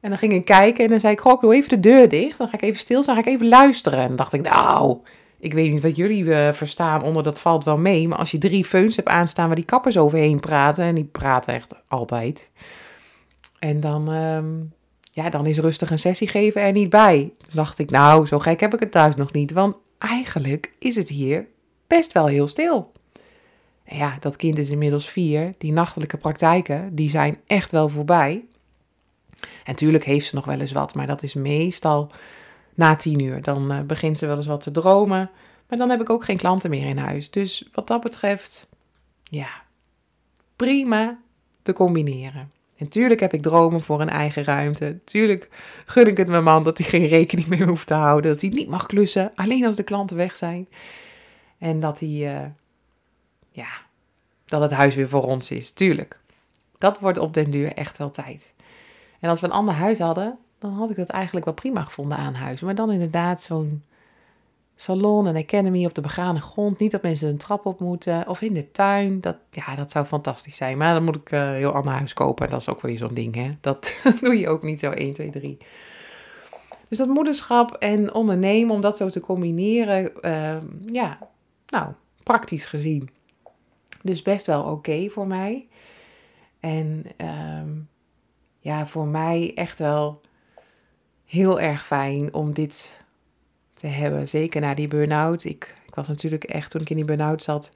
En 0.00 0.10
dan 0.10 0.18
ging 0.18 0.32
ik 0.32 0.44
kijken 0.44 0.84
en 0.84 0.90
dan 0.90 1.00
zei 1.00 1.12
ik, 1.12 1.20
goh, 1.20 1.32
ik 1.32 1.40
doe 1.40 1.54
even 1.54 1.68
de 1.68 1.80
deur 1.80 2.08
dicht. 2.08 2.38
Dan 2.38 2.48
ga 2.48 2.54
ik 2.54 2.62
even 2.62 2.80
stil, 2.80 3.04
dan 3.04 3.14
ga 3.14 3.20
ik 3.20 3.26
even 3.26 3.48
luisteren. 3.48 3.98
En 3.98 4.06
dan 4.06 4.16
dacht 4.16 4.32
ik, 4.32 4.42
nou, 4.42 4.98
ik 5.38 5.54
weet 5.54 5.72
niet 5.72 5.82
wat 5.82 5.96
jullie 5.96 6.24
uh, 6.24 6.52
verstaan 6.52 7.02
onder 7.02 7.22
dat 7.22 7.40
valt 7.40 7.64
wel 7.64 7.78
mee. 7.78 8.08
Maar 8.08 8.18
als 8.18 8.30
je 8.30 8.38
drie 8.38 8.64
feuns 8.64 8.96
hebt 8.96 9.08
aanstaan 9.08 9.46
waar 9.46 9.56
die 9.56 9.64
kappers 9.64 9.96
overheen 9.96 10.40
praten. 10.40 10.84
En 10.84 10.94
die 10.94 11.04
praten 11.04 11.54
echt 11.54 11.74
altijd. 11.88 12.50
En 13.58 13.80
dan, 13.80 14.08
um, 14.08 14.72
ja, 15.14 15.30
dan 15.30 15.46
is 15.46 15.58
rustig 15.58 15.90
een 15.90 15.98
sessie 15.98 16.28
geven 16.28 16.62
er 16.62 16.72
niet 16.72 16.90
bij. 16.90 17.32
Toen 17.38 17.54
dacht 17.54 17.78
ik, 17.78 17.90
nou, 17.90 18.26
zo 18.26 18.38
gek 18.38 18.60
heb 18.60 18.74
ik 18.74 18.80
het 18.80 18.90
thuis 18.90 19.14
nog 19.14 19.32
niet. 19.32 19.52
Want 19.52 19.76
eigenlijk 19.98 20.72
is 20.78 20.96
het 20.96 21.08
hier 21.08 21.46
best 21.86 22.12
wel 22.12 22.26
heel 22.26 22.48
stil. 22.48 22.92
En 23.84 23.96
ja, 23.96 24.16
dat 24.20 24.36
kind 24.36 24.58
is 24.58 24.70
inmiddels 24.70 25.10
vier. 25.10 25.54
Die 25.58 25.72
nachtelijke 25.72 26.16
praktijken, 26.16 26.94
die 26.94 27.08
zijn 27.08 27.36
echt 27.46 27.70
wel 27.70 27.88
voorbij. 27.88 28.44
En 29.40 29.48
natuurlijk 29.64 30.04
heeft 30.04 30.26
ze 30.26 30.34
nog 30.34 30.44
wel 30.44 30.60
eens 30.60 30.72
wat, 30.72 30.94
maar 30.94 31.06
dat 31.06 31.22
is 31.22 31.34
meestal 31.34 32.10
na 32.74 32.96
tien 32.96 33.18
uur. 33.18 33.42
Dan 33.42 33.72
uh, 33.72 33.80
begint 33.80 34.18
ze 34.18 34.26
wel 34.26 34.36
eens 34.36 34.46
wat 34.46 34.60
te 34.60 34.70
dromen. 34.70 35.30
Maar 35.68 35.78
dan 35.78 35.90
heb 35.90 36.00
ik 36.00 36.10
ook 36.10 36.24
geen 36.24 36.36
klanten 36.36 36.70
meer 36.70 36.88
in 36.88 36.98
huis. 36.98 37.30
Dus 37.30 37.68
wat 37.72 37.86
dat 37.86 38.00
betreft, 38.00 38.68
ja, 39.22 39.48
prima 40.56 41.18
te 41.62 41.72
combineren. 41.72 42.53
En 42.76 42.88
tuurlijk 42.88 43.20
heb 43.20 43.32
ik 43.32 43.42
dromen 43.42 43.80
voor 43.80 44.00
een 44.00 44.08
eigen 44.08 44.44
ruimte. 44.44 44.98
Tuurlijk 45.04 45.48
gun 45.86 46.06
ik 46.06 46.16
het 46.16 46.28
mijn 46.28 46.44
man 46.44 46.64
dat 46.64 46.78
hij 46.78 46.86
geen 46.86 47.06
rekening 47.06 47.46
meer 47.46 47.66
hoeft 47.66 47.86
te 47.86 47.94
houden. 47.94 48.30
Dat 48.30 48.40
hij 48.40 48.50
niet 48.50 48.68
mag 48.68 48.86
klussen, 48.86 49.32
alleen 49.34 49.66
als 49.66 49.76
de 49.76 49.82
klanten 49.82 50.16
weg 50.16 50.36
zijn. 50.36 50.68
En 51.58 51.80
dat 51.80 52.00
hij, 52.00 52.08
uh, 52.08 52.46
ja, 53.50 53.68
dat 54.44 54.62
het 54.62 54.70
huis 54.70 54.94
weer 54.94 55.08
voor 55.08 55.22
ons 55.22 55.50
is. 55.50 55.70
Tuurlijk. 55.70 56.18
Dat 56.78 56.98
wordt 56.98 57.18
op 57.18 57.34
den 57.34 57.50
duur 57.50 57.72
echt 57.72 57.98
wel 57.98 58.10
tijd. 58.10 58.54
En 59.20 59.28
als 59.28 59.40
we 59.40 59.46
een 59.46 59.52
ander 59.52 59.74
huis 59.74 59.98
hadden, 59.98 60.38
dan 60.58 60.72
had 60.72 60.90
ik 60.90 60.96
dat 60.96 61.08
eigenlijk 61.08 61.44
wel 61.44 61.54
prima 61.54 61.84
gevonden 61.84 62.18
aan 62.18 62.34
huis. 62.34 62.60
Maar 62.60 62.74
dan 62.74 62.90
inderdaad 62.90 63.42
zo'n 63.42 63.82
salon, 64.76 65.26
een 65.26 65.36
academy 65.36 65.84
op 65.84 65.94
de 65.94 66.00
begane 66.00 66.40
grond. 66.40 66.78
Niet 66.78 66.90
dat 66.90 67.02
mensen 67.02 67.28
een 67.28 67.36
trap 67.36 67.66
op 67.66 67.80
moeten. 67.80 68.28
Of 68.28 68.40
in 68.42 68.54
de 68.54 68.70
tuin. 68.70 69.20
Dat, 69.20 69.36
ja, 69.50 69.74
dat 69.76 69.90
zou 69.90 70.04
fantastisch 70.06 70.56
zijn. 70.56 70.78
Maar 70.78 70.94
dan 70.94 71.04
moet 71.04 71.16
ik 71.16 71.30
een 71.30 71.52
heel 71.52 71.72
ander 71.72 71.92
huis 71.92 72.12
kopen. 72.12 72.50
Dat 72.50 72.60
is 72.60 72.68
ook 72.68 72.80
weer 72.80 72.98
zo'n 72.98 73.14
ding, 73.14 73.34
hè. 73.34 73.50
Dat 73.60 74.00
doe 74.20 74.38
je 74.38 74.48
ook 74.48 74.62
niet 74.62 74.80
zo 74.80 74.90
1, 74.90 75.12
2, 75.12 75.30
3. 75.30 75.58
Dus 76.88 76.98
dat 76.98 77.08
moederschap 77.08 77.72
en 77.72 78.14
ondernemen, 78.14 78.74
om 78.74 78.80
dat 78.80 78.96
zo 78.96 79.08
te 79.08 79.20
combineren, 79.20 80.12
uh, 80.22 80.56
ja, 80.86 81.18
nou, 81.68 81.92
praktisch 82.22 82.64
gezien. 82.64 83.10
Dus 84.02 84.22
best 84.22 84.46
wel 84.46 84.62
oké 84.62 85.08
voor 85.08 85.26
mij. 85.26 85.66
En 86.60 87.04
um, 87.60 87.88
ja, 88.58 88.86
voor 88.86 89.06
mij 89.06 89.52
echt 89.54 89.78
wel 89.78 90.20
heel 91.24 91.60
erg 91.60 91.86
fijn 91.86 92.34
om 92.34 92.52
dit 92.52 93.03
te 93.84 93.90
hebben. 93.90 94.28
Zeker 94.28 94.60
na 94.60 94.74
die 94.74 94.88
burn-out. 94.88 95.44
Ik, 95.44 95.74
ik 95.86 95.94
was 95.94 96.08
natuurlijk 96.08 96.44
echt, 96.44 96.70
toen 96.70 96.80
ik 96.80 96.90
in 96.90 96.96
die 96.96 97.04
burn-out 97.04 97.42
zat, 97.42 97.70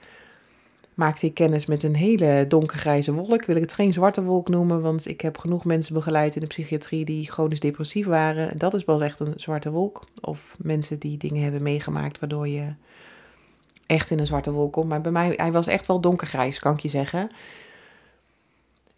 maakte 0.94 1.26
ik 1.26 1.34
kennis 1.34 1.66
met 1.66 1.82
een 1.82 1.94
hele 1.94 2.44
donkergrijze 2.48 3.12
wolk. 3.12 3.44
Wil 3.44 3.56
ik 3.56 3.62
het 3.62 3.72
geen 3.72 3.92
zwarte 3.92 4.22
wolk 4.22 4.48
noemen, 4.48 4.80
want 4.80 5.08
ik 5.08 5.20
heb 5.20 5.38
genoeg 5.38 5.64
mensen 5.64 5.94
begeleid 5.94 6.34
in 6.34 6.40
de 6.40 6.46
psychiatrie 6.46 7.04
die 7.04 7.30
chronisch 7.30 7.60
depressief 7.60 8.06
waren. 8.06 8.58
Dat 8.58 8.74
is 8.74 8.84
wel 8.84 9.02
echt 9.02 9.20
een 9.20 9.32
zwarte 9.36 9.70
wolk. 9.70 10.04
Of 10.20 10.56
mensen 10.58 10.98
die 10.98 11.18
dingen 11.18 11.42
hebben 11.42 11.62
meegemaakt 11.62 12.18
waardoor 12.18 12.48
je 12.48 12.74
echt 13.86 14.10
in 14.10 14.18
een 14.18 14.26
zwarte 14.26 14.50
wolk 14.50 14.72
komt. 14.72 14.88
Maar 14.88 15.00
bij 15.00 15.12
mij, 15.12 15.32
hij 15.36 15.52
was 15.52 15.66
echt 15.66 15.86
wel 15.86 16.00
donkergrijs, 16.00 16.58
kan 16.58 16.74
ik 16.74 16.80
je 16.80 16.88
zeggen. 16.88 17.30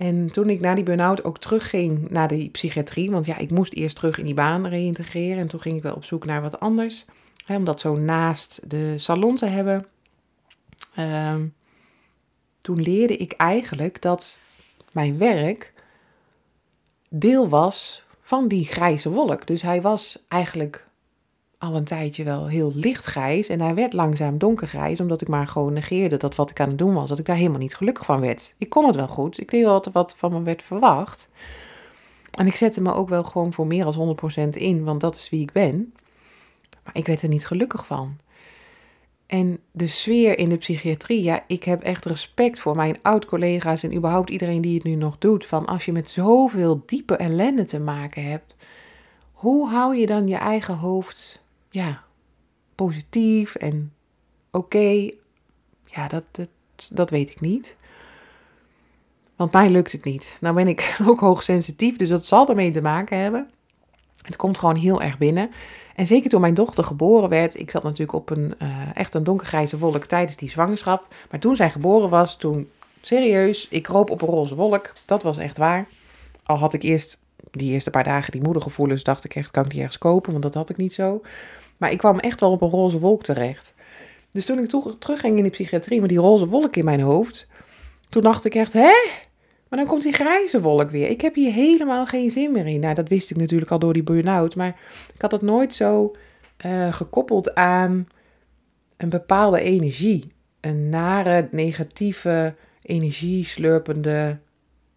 En 0.01 0.33
toen 0.33 0.51
ik 0.51 0.61
na 0.61 0.75
die 0.75 0.85
burn-out 0.85 1.25
ook 1.25 1.39
terugging 1.39 2.11
naar 2.11 2.29
de 2.29 2.49
psychiatrie, 2.51 3.11
want 3.11 3.25
ja, 3.25 3.37
ik 3.37 3.51
moest 3.51 3.73
eerst 3.75 3.97
terug 3.97 4.19
in 4.19 4.25
die 4.25 4.35
baan 4.35 4.67
reïntegreren 4.67 5.39
en 5.39 5.47
toen 5.47 5.61
ging 5.61 5.77
ik 5.77 5.83
wel 5.83 5.95
op 5.95 6.05
zoek 6.05 6.25
naar 6.25 6.43
wat 6.43 6.61
anders, 6.61 7.05
hè, 7.45 7.57
om 7.57 7.65
dat 7.65 7.81
zo 7.81 7.97
naast 7.97 8.71
de 8.71 8.99
salon 8.99 9.37
te 9.37 9.47
hebben. 9.47 9.87
Uh, 10.99 11.35
toen 12.61 12.83
leerde 12.83 13.17
ik 13.17 13.33
eigenlijk 13.33 14.03
dat 14.03 14.39
mijn 14.93 15.19
werk 15.19 15.73
deel 17.09 17.49
was 17.49 18.05
van 18.21 18.49
die 18.49 18.65
grijze 18.65 19.11
wolk. 19.11 19.47
Dus 19.47 19.63
hij 19.63 19.83
was 19.83 20.25
eigenlijk 20.29 20.87
al 21.61 21.77
een 21.77 21.85
tijdje 21.85 22.25
wel 22.25 22.47
heel 22.47 22.73
lichtgrijs. 22.75 23.49
En 23.49 23.61
hij 23.61 23.75
werd 23.75 23.93
langzaam 23.93 24.39
donkergrijs, 24.39 25.01
omdat 25.01 25.21
ik 25.21 25.29
maar 25.29 25.47
gewoon 25.47 25.73
negeerde 25.73 26.17
dat 26.17 26.35
wat 26.35 26.51
ik 26.51 26.61
aan 26.61 26.69
het 26.69 26.79
doen 26.79 26.95
was, 26.95 27.09
dat 27.09 27.19
ik 27.19 27.25
daar 27.25 27.37
helemaal 27.37 27.59
niet 27.59 27.75
gelukkig 27.75 28.05
van 28.05 28.21
werd. 28.21 28.55
Ik 28.59 28.69
kon 28.69 28.87
het 28.87 28.97
wel 28.97 29.09
goed. 29.09 29.41
Ik 29.41 29.51
deed 29.51 29.65
wel 29.65 29.85
wat 29.93 30.15
van 30.17 30.33
me 30.33 30.43
werd 30.43 30.63
verwacht. 30.63 31.29
En 32.31 32.47
ik 32.47 32.57
zette 32.57 32.83
me 32.83 32.95
ook 32.95 33.09
wel 33.09 33.25
gewoon 33.25 33.53
voor 33.53 33.67
meer 33.67 33.85
dan 33.85 34.19
100% 34.45 34.49
in, 34.49 34.85
want 34.85 35.01
dat 35.01 35.15
is 35.15 35.31
wie 35.31 35.41
ik 35.41 35.53
ben. 35.53 35.95
Maar 36.85 36.97
ik 36.97 37.07
werd 37.07 37.23
er 37.23 37.29
niet 37.29 37.47
gelukkig 37.47 37.87
van. 37.87 38.17
En 39.27 39.61
de 39.71 39.87
sfeer 39.87 40.39
in 40.39 40.49
de 40.49 40.57
psychiatrie, 40.57 41.23
ja, 41.23 41.45
ik 41.47 41.65
heb 41.65 41.83
echt 41.83 42.05
respect 42.05 42.61
voor 42.61 42.77
mijn 42.77 42.99
oud-collega's 43.03 43.83
en 43.83 43.95
überhaupt 43.95 44.31
iedereen 44.31 44.61
die 44.61 44.75
het 44.75 44.85
nu 44.85 44.95
nog 44.95 45.19
doet. 45.19 45.47
Van 45.47 45.67
als 45.67 45.85
je 45.85 45.93
met 45.93 46.09
zoveel 46.09 46.83
diepe 46.87 47.17
ellende 47.17 47.65
te 47.65 47.81
maken 47.81 48.25
hebt, 48.25 48.57
hoe 49.33 49.69
hou 49.69 49.97
je 49.97 50.07
dan 50.07 50.27
je 50.29 50.37
eigen 50.37 50.77
hoofd 50.77 51.40
ja, 51.71 52.03
positief 52.75 53.55
en 53.55 53.93
oké. 54.51 55.11
Ja, 55.87 56.09
dat, 56.09 56.25
dat, 56.31 56.49
dat 56.93 57.11
weet 57.11 57.31
ik 57.31 57.41
niet. 57.41 57.77
Want 59.37 59.53
mij 59.53 59.71
lukt 59.71 59.93
het 59.93 60.05
niet. 60.05 60.37
Nou 60.41 60.55
ben 60.55 60.69
ik 60.69 60.97
ook 61.09 61.21
hoogsensitief, 61.21 61.97
dus 61.97 62.09
dat 62.09 62.25
zal 62.25 62.49
ermee 62.49 62.71
te 62.71 62.81
maken 62.81 63.19
hebben. 63.19 63.51
Het 64.23 64.37
komt 64.37 64.59
gewoon 64.59 64.77
heel 64.77 65.03
erg 65.03 65.19
binnen. 65.19 65.51
En 65.95 66.07
zeker 66.07 66.31
toen 66.31 66.41
mijn 66.41 66.55
dochter 66.55 66.85
geboren 66.85 67.29
werd, 67.29 67.59
ik 67.59 67.71
zat 67.71 67.83
natuurlijk 67.83 68.13
op 68.13 68.31
een 68.31 68.55
uh, 68.63 68.97
echt 68.97 69.15
een 69.15 69.25
donkergrijze 69.25 69.79
wolk 69.79 70.05
tijdens 70.05 70.37
die 70.37 70.51
zwangerschap. 70.51 71.15
Maar 71.31 71.41
toen 71.41 71.57
zij 71.57 71.71
geboren 71.71 72.11
was, 72.11 72.37
toen 72.37 72.71
serieus, 73.01 73.69
ik 73.69 73.83
kroop 73.83 74.11
op 74.11 74.23
een 74.23 74.29
roze 74.29 74.55
wolk. 74.55 74.93
Dat 75.07 75.23
was 75.23 75.37
echt 75.39 75.59
waar. 75.59 75.89
Al 76.45 76.59
had 76.59 76.75
ik 76.75 76.83
eerst 76.83 77.19
die 77.51 77.73
eerste 77.73 77.91
paar 77.91 78.05
dagen 78.05 78.33
die 78.33 78.43
moedergevoelens, 78.43 79.03
dacht 79.03 79.25
ik 79.25 79.35
echt, 79.35 79.51
kan 79.51 79.65
ik 79.65 79.71
die 79.71 79.79
ergens 79.79 79.99
kopen? 79.99 80.31
Want 80.31 80.43
dat 80.43 80.55
had 80.55 80.71
ik 80.71 80.77
niet 80.77 80.93
zo. 80.93 81.23
Maar 81.81 81.91
ik 81.91 81.99
kwam 81.99 82.19
echt 82.19 82.41
wel 82.41 82.51
op 82.51 82.63
een 82.63 82.69
roze 82.69 82.99
wolk 82.99 83.23
terecht. 83.23 83.75
Dus 84.31 84.47
toen 84.47 84.59
ik 84.59 84.69
terugging 84.99 85.39
in 85.39 85.45
de 85.45 85.51
psychiatrie 85.51 86.01
met 86.01 86.09
die 86.09 86.19
roze 86.19 86.47
wolk 86.47 86.77
in 86.77 86.85
mijn 86.85 87.01
hoofd, 87.01 87.49
toen 88.09 88.23
dacht 88.23 88.45
ik 88.45 88.55
echt, 88.55 88.73
hè? 88.73 88.93
Maar 89.69 89.79
dan 89.79 89.89
komt 89.89 90.03
die 90.03 90.13
grijze 90.13 90.61
wolk 90.61 90.91
weer. 90.91 91.09
Ik 91.09 91.21
heb 91.21 91.35
hier 91.35 91.53
helemaal 91.53 92.07
geen 92.07 92.31
zin 92.31 92.53
meer 92.53 92.67
in. 92.67 92.81
Nou, 92.81 92.95
dat 92.95 93.09
wist 93.09 93.31
ik 93.31 93.37
natuurlijk 93.37 93.71
al 93.71 93.79
door 93.79 93.93
die 93.93 94.03
burn-out. 94.03 94.55
Maar 94.55 94.81
ik 95.15 95.21
had 95.21 95.33
het 95.33 95.43
nooit 95.43 95.75
zo 95.75 96.17
uh, 96.67 96.93
gekoppeld 96.93 97.55
aan 97.55 98.09
een 98.97 99.09
bepaalde 99.09 99.61
energie. 99.61 100.33
Een 100.61 100.89
nare, 100.89 101.49
negatieve, 101.51 102.55
energieslurpende, 102.83 104.39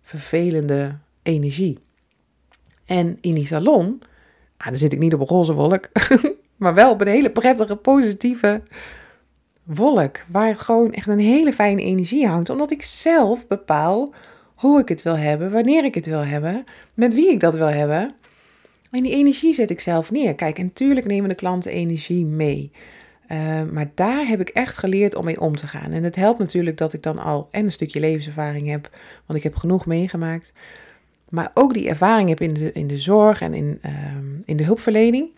vervelende 0.02 0.98
energie. 1.22 1.80
En 2.86 3.18
in 3.22 3.36
die 3.36 3.48
salon, 3.48 4.02
ah, 4.58 4.68
dan 4.68 4.78
zit 4.78 4.94
ik 4.94 5.00
niet 5.00 5.14
op 5.14 5.20
een 5.20 5.28
roze 5.28 5.54
wolk, 5.54 5.90
maar 6.64 6.74
wel 6.74 6.92
op 6.92 7.02
een 7.02 7.08
hele 7.08 7.30
prettige, 7.30 7.76
positieve 7.76 8.62
wolk. 9.64 10.18
Waar 10.28 10.48
het 10.48 10.60
gewoon 10.60 10.92
echt 10.92 11.08
een 11.08 11.20
hele 11.20 11.54
fijne 11.54 11.82
energie 11.82 12.28
hangt. 12.28 12.50
Omdat 12.50 12.72
ik 12.72 12.84
zelf 12.84 13.48
bepaal 13.48 14.14
hoe 14.56 14.80
ik 14.80 14.90
het 14.90 15.02
wil 15.02 15.18
hebben, 15.18 15.52
wanneer 15.52 15.84
ik 15.84 15.96
het 15.96 16.06
wil 16.06 16.26
hebben, 16.26 16.64
met 16.94 17.14
wie 17.14 17.30
ik 17.30 17.40
dat 17.40 17.56
wil 17.56 17.68
hebben. 17.68 18.16
En 18.92 19.04
die 19.04 19.12
energie 19.12 19.54
zet 19.54 19.70
ik 19.70 19.80
zelf 19.80 20.12
neer. 20.12 20.36
Kijk, 20.36 20.60
en 20.60 20.72
nemen 21.06 21.30
de 21.30 21.36
klanten 21.36 21.72
energie 21.72 22.26
mee. 22.26 22.72
Uh, 23.32 23.64
maar 23.72 23.92
daar 23.96 24.28
heb 24.28 24.40
ik 24.40 24.50
echt 24.50 24.78
geleerd 24.78 25.16
om 25.16 25.26
mee 25.26 25.42
om 25.42 25.56
te 25.56 25.68
gaan. 25.68 25.92
En 25.92 26.04
het 26.04 26.16
helpt 26.16 26.40
natuurlijk 26.40 26.78
dat 26.78 26.94
ik 26.94 27.04
dan 27.04 27.18
al 27.18 27.48
en 27.52 27.66
een 27.66 27.72
stukje 27.72 28.00
levenservaring 28.00 28.68
heb, 28.68 28.90
want 29.26 29.38
ik 29.40 29.44
heb 29.44 29.56
genoeg 29.56 29.86
meegemaakt. 29.86 30.54
Maar 31.30 31.52
ook 31.54 31.74
die 31.74 31.90
ervaring 31.90 32.30
heb 32.30 32.42
in 32.42 32.54
de, 32.54 32.72
in 32.72 32.88
de 32.88 32.98
zorg 32.98 33.42
en 33.42 33.54
in, 33.54 33.80
uh, 33.86 33.92
in 34.46 34.58
de 34.58 34.64
hulpverlening. 34.64 35.30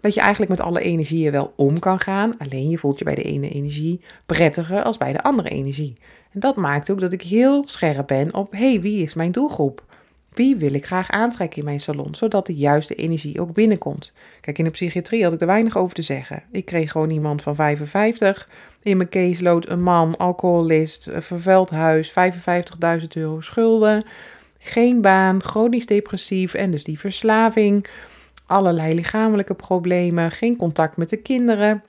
Dat 0.00 0.14
je 0.14 0.20
eigenlijk 0.20 0.50
met 0.50 0.60
alle 0.60 0.80
energieën 0.80 1.32
wel 1.32 1.52
om 1.56 1.78
kan 1.78 1.98
gaan. 1.98 2.34
Alleen 2.38 2.68
je 2.68 2.78
voelt 2.78 2.98
je 2.98 3.04
bij 3.04 3.14
de 3.14 3.22
ene 3.22 3.48
energie 3.48 4.00
prettiger 4.26 4.82
als 4.82 4.96
bij 4.96 5.12
de 5.12 5.22
andere 5.22 5.48
energie. 5.48 5.96
En 6.32 6.40
dat 6.40 6.56
maakt 6.56 6.90
ook 6.90 7.00
dat 7.00 7.12
ik 7.12 7.22
heel 7.22 7.62
scherp 7.66 8.06
ben 8.06 8.34
op: 8.34 8.52
hey, 8.52 8.80
wie 8.80 9.02
is 9.02 9.14
mijn 9.14 9.32
doelgroep? 9.32 9.84
Wie 10.34 10.56
wil 10.56 10.74
ik 10.74 10.86
graag 10.86 11.10
aantrekken 11.10 11.58
in 11.58 11.64
mijn 11.64 11.80
salon, 11.80 12.14
zodat 12.14 12.46
de 12.46 12.54
juiste 12.54 12.94
energie 12.94 13.40
ook 13.40 13.52
binnenkomt? 13.52 14.12
Kijk, 14.40 14.58
in 14.58 14.64
de 14.64 14.70
psychiatrie 14.70 15.24
had 15.24 15.32
ik 15.32 15.40
er 15.40 15.46
weinig 15.46 15.76
over 15.76 15.94
te 15.94 16.02
zeggen. 16.02 16.42
Ik 16.52 16.64
kreeg 16.64 16.90
gewoon 16.90 17.10
iemand 17.10 17.42
van 17.42 17.54
55 17.54 18.48
in 18.82 18.96
mijn 18.96 19.08
caseload, 19.08 19.68
een 19.68 19.82
man, 19.82 20.16
alcoholist, 20.16 21.06
een 21.06 21.22
vervuild 21.22 21.70
huis, 21.70 22.10
55.000 23.00 23.06
euro 23.08 23.40
schulden, 23.40 24.04
geen 24.58 25.00
baan, 25.00 25.42
chronisch 25.42 25.86
depressief 25.86 26.54
en 26.54 26.70
dus 26.70 26.84
die 26.84 26.98
verslaving, 26.98 27.86
allerlei 28.50 28.94
lichamelijke 28.94 29.54
problemen, 29.54 30.30
geen 30.30 30.56
contact 30.56 30.96
met 30.96 31.08
de 31.08 31.16
kinderen, 31.16 31.82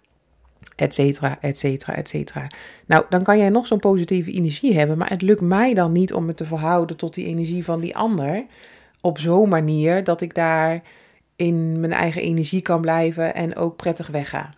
etcetera, 0.76 1.38
etcetera, 1.42 1.96
etcetera. 1.96 2.50
Nou, 2.86 3.06
dan 3.10 3.24
kan 3.24 3.38
jij 3.38 3.50
nog 3.50 3.68
zo'n 3.68 3.80
positieve 3.80 4.32
energie 4.32 4.78
hebben, 4.78 4.98
maar 4.98 5.10
het 5.10 5.22
lukt 5.22 5.42
mij 5.42 5.74
dan 5.74 5.92
niet 5.92 6.14
om 6.14 6.26
me 6.26 6.34
te 6.34 6.46
verhouden 6.46 6.98
tot 6.98 7.14
die 7.14 7.26
energie 7.26 7.64
van 7.64 7.80
die 7.80 7.96
ander 7.96 8.46
op 9.02 9.20
zo'n 9.20 9.50
manier 9.50 10.04
dat 10.04 10.22
ik 10.22 10.36
daar 10.36 10.82
in 11.36 11.80
mijn 11.80 11.94
eigen 11.94 12.22
energie 12.22 12.62
kan 12.62 12.82
blijven 12.82 13.34
en 13.36 13.56
ook 13.56 13.76
prettig 13.76 14.08
wegga. 14.08 14.54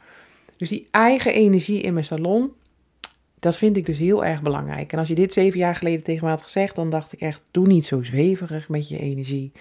Dus 0.58 0.70
die 0.70 0.88
eigen 0.92 1.34
energie 1.34 1.82
in 1.82 1.94
mijn 1.94 2.06
salon, 2.06 2.52
dat 3.40 3.58
vind 3.58 3.78
ik 3.78 3.86
dus 3.86 3.98
heel 3.98 4.26
erg 4.26 4.42
belangrijk. 4.42 4.92
En 4.94 5.00
als 5.00 5.08
je 5.08 5.16
dit 5.16 5.34
zeven 5.34 5.60
jaar 5.60 5.76
geleden 5.76 6.04
tegen 6.04 6.24
me 6.24 6.30
had 6.30 6.42
gezegd, 6.42 6.76
dan 6.76 6.90
dacht 6.90 7.14
ik 7.14 7.20
echt, 7.20 7.42
doe 7.52 7.68
niet 7.68 7.86
zo 7.86 8.04
zweverig 8.04 8.70
met 8.70 8.88
je 8.88 9.00
energie. 9.00 9.52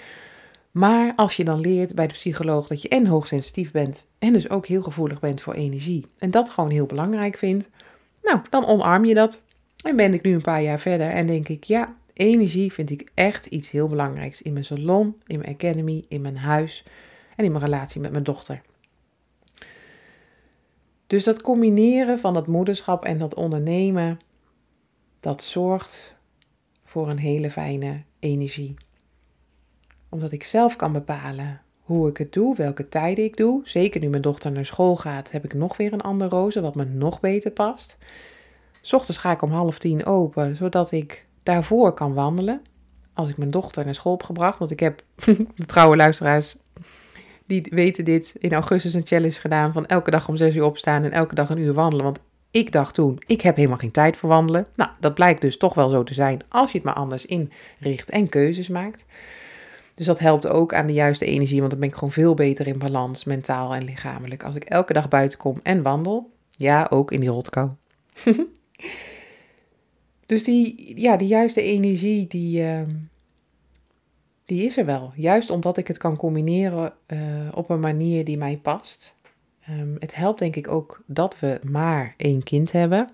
Maar 0.73 1.13
als 1.17 1.37
je 1.37 1.45
dan 1.45 1.61
leert 1.61 1.95
bij 1.95 2.07
de 2.07 2.13
psycholoog 2.13 2.67
dat 2.67 2.83
je 2.83 2.89
en 2.89 3.07
hoogsensitief 3.07 3.71
bent 3.71 4.07
en 4.19 4.33
dus 4.33 4.51
ook 4.51 4.67
heel 4.67 4.83
gevoelig 4.83 5.21
bent 5.21 5.41
voor 5.41 5.55
energie 5.55 6.07
en 6.19 6.31
dat 6.31 6.51
gewoon 6.51 6.71
heel 6.71 6.87
belangrijk 6.87 7.37
vindt, 7.37 7.69
nou, 8.23 8.41
dan 8.51 8.67
omarm 8.67 9.05
je 9.05 9.15
dat. 9.15 9.43
En 9.85 9.97
ben 9.97 10.15
ik 10.15 10.23
nu 10.23 10.35
een 10.35 10.43
paar 10.43 10.63
jaar 10.63 10.81
verder 10.81 11.09
en 11.09 11.27
denk 11.27 11.49
ik, 11.49 11.65
ja, 11.65 11.97
energie 12.13 12.73
vind 12.73 12.91
ik 12.91 13.11
echt 13.15 13.47
iets 13.47 13.71
heel 13.71 13.89
belangrijks 13.89 14.43
in 14.43 14.53
mijn 14.53 14.65
salon, 14.65 15.17
in 15.27 15.39
mijn 15.39 15.55
academy, 15.55 16.05
in 16.09 16.21
mijn 16.21 16.37
huis 16.37 16.85
en 17.37 17.45
in 17.45 17.51
mijn 17.53 17.65
relatie 17.65 18.01
met 18.01 18.13
mijn 18.13 18.25
dochter. 18.25 18.63
Dus 21.07 21.25
dat 21.25 21.43
combineren 21.43 22.19
van 22.19 22.35
dat 22.35 22.47
moederschap 22.47 23.05
en 23.05 23.19
dat 23.19 23.35
ondernemen, 23.35 24.19
dat 25.21 25.43
zorgt 25.43 26.15
voor 26.85 27.11
een 27.11 27.19
hele 27.19 27.51
fijne 27.51 28.03
energie 28.19 28.75
omdat 30.13 30.33
ik 30.33 30.45
zelf 30.45 30.77
kan 30.77 30.93
bepalen 30.93 31.61
hoe 31.81 32.09
ik 32.09 32.17
het 32.17 32.33
doe, 32.33 32.57
welke 32.57 32.89
tijden 32.89 33.25
ik 33.25 33.37
doe. 33.37 33.61
Zeker 33.65 34.01
nu 34.01 34.09
mijn 34.09 34.23
dochter 34.23 34.53
naar 34.53 34.67
school 34.67 34.97
gaat, 34.97 35.31
heb 35.31 35.45
ik 35.45 35.55
nog 35.55 35.77
weer 35.77 35.93
een 35.93 36.01
ander 36.01 36.29
roze 36.29 36.61
wat 36.61 36.75
me 36.75 36.85
nog 36.85 37.21
beter 37.21 37.51
past. 37.51 37.97
S 38.83 38.93
ochtends 38.93 39.21
ga 39.21 39.33
ik 39.33 39.43
om 39.43 39.51
half 39.51 39.79
tien 39.79 40.07
open, 40.07 40.57
zodat 40.57 40.91
ik 40.91 41.27
daarvoor 41.43 41.93
kan 41.93 42.15
wandelen. 42.15 42.63
Als 43.15 43.29
ik 43.29 43.37
mijn 43.37 43.51
dochter 43.51 43.85
naar 43.85 43.95
school 43.95 44.13
heb 44.13 44.23
gebracht. 44.23 44.59
Want 44.59 44.71
ik 44.71 44.81
heb 44.81 45.03
de 45.55 45.67
trouwe 45.67 45.97
luisteraars, 45.97 46.57
die 47.47 47.67
weten 47.71 48.05
dit, 48.05 48.35
in 48.39 48.53
augustus 48.53 48.95
een 48.95 49.07
challenge 49.07 49.41
gedaan 49.41 49.73
van 49.73 49.87
elke 49.87 50.11
dag 50.11 50.29
om 50.29 50.37
zes 50.37 50.55
uur 50.55 50.65
opstaan 50.65 51.03
en 51.03 51.13
elke 51.13 51.35
dag 51.35 51.51
een 51.51 51.59
uur 51.59 51.75
wandelen. 51.75 52.05
Want 52.05 52.21
ik 52.51 52.73
dacht 52.73 52.95
toen, 52.95 53.23
ik 53.27 53.41
heb 53.41 53.57
helemaal 53.57 53.79
geen 53.79 53.91
tijd 53.91 54.17
voor 54.17 54.29
wandelen. 54.29 54.67
Nou, 54.75 54.91
dat 55.01 55.15
blijkt 55.15 55.41
dus 55.41 55.57
toch 55.57 55.75
wel 55.75 55.89
zo 55.89 56.03
te 56.03 56.15
zijn 56.15 56.41
als 56.49 56.73
je 56.73 56.79
het 56.79 56.87
maar 56.87 56.95
anders 56.95 57.27
inricht 57.27 58.11
en 58.11 58.29
keuzes 58.29 58.69
maakt. 58.69 59.05
Dus 60.03 60.11
dat 60.11 60.21
helpt 60.21 60.47
ook 60.47 60.75
aan 60.75 60.87
de 60.87 60.93
juiste 60.93 61.25
energie, 61.25 61.59
want 61.59 61.71
dan 61.71 61.81
ben 61.81 61.89
ik 61.89 61.95
gewoon 61.95 62.13
veel 62.13 62.35
beter 62.35 62.67
in 62.67 62.79
balans, 62.79 63.25
mentaal 63.25 63.75
en 63.75 63.85
lichamelijk. 63.85 64.45
Als 64.45 64.57
ik 64.57 64.65
elke 64.65 64.93
dag 64.93 65.09
buiten 65.09 65.39
kom 65.39 65.61
en 65.63 65.83
wandel, 65.83 66.31
ja, 66.51 66.87
ook 66.91 67.13
in 67.13 67.21
die 67.21 67.29
rotkou. 67.29 67.71
dus 70.27 70.45
die, 70.45 70.93
ja, 71.01 71.17
die 71.17 71.29
juiste 71.29 71.63
energie, 71.63 72.27
die, 72.27 72.63
uh, 72.63 72.81
die 74.45 74.65
is 74.65 74.77
er 74.77 74.85
wel. 74.85 75.13
Juist 75.17 75.51
omdat 75.51 75.77
ik 75.77 75.89
het 75.89 75.99
kan 75.99 76.17
combineren 76.17 76.93
uh, 77.07 77.19
op 77.55 77.71
een 77.71 77.81
manier 77.81 78.25
die 78.25 78.39
mij 78.39 78.57
past. 78.57 79.17
Um, 79.71 79.97
het 79.99 80.15
helpt 80.15 80.39
denk 80.39 80.57
ik 80.57 80.69
ook 80.69 81.03
dat 81.07 81.39
we 81.39 81.61
maar 81.63 82.15
één 82.17 82.43
kind 82.43 82.73
hebben. 82.73 83.09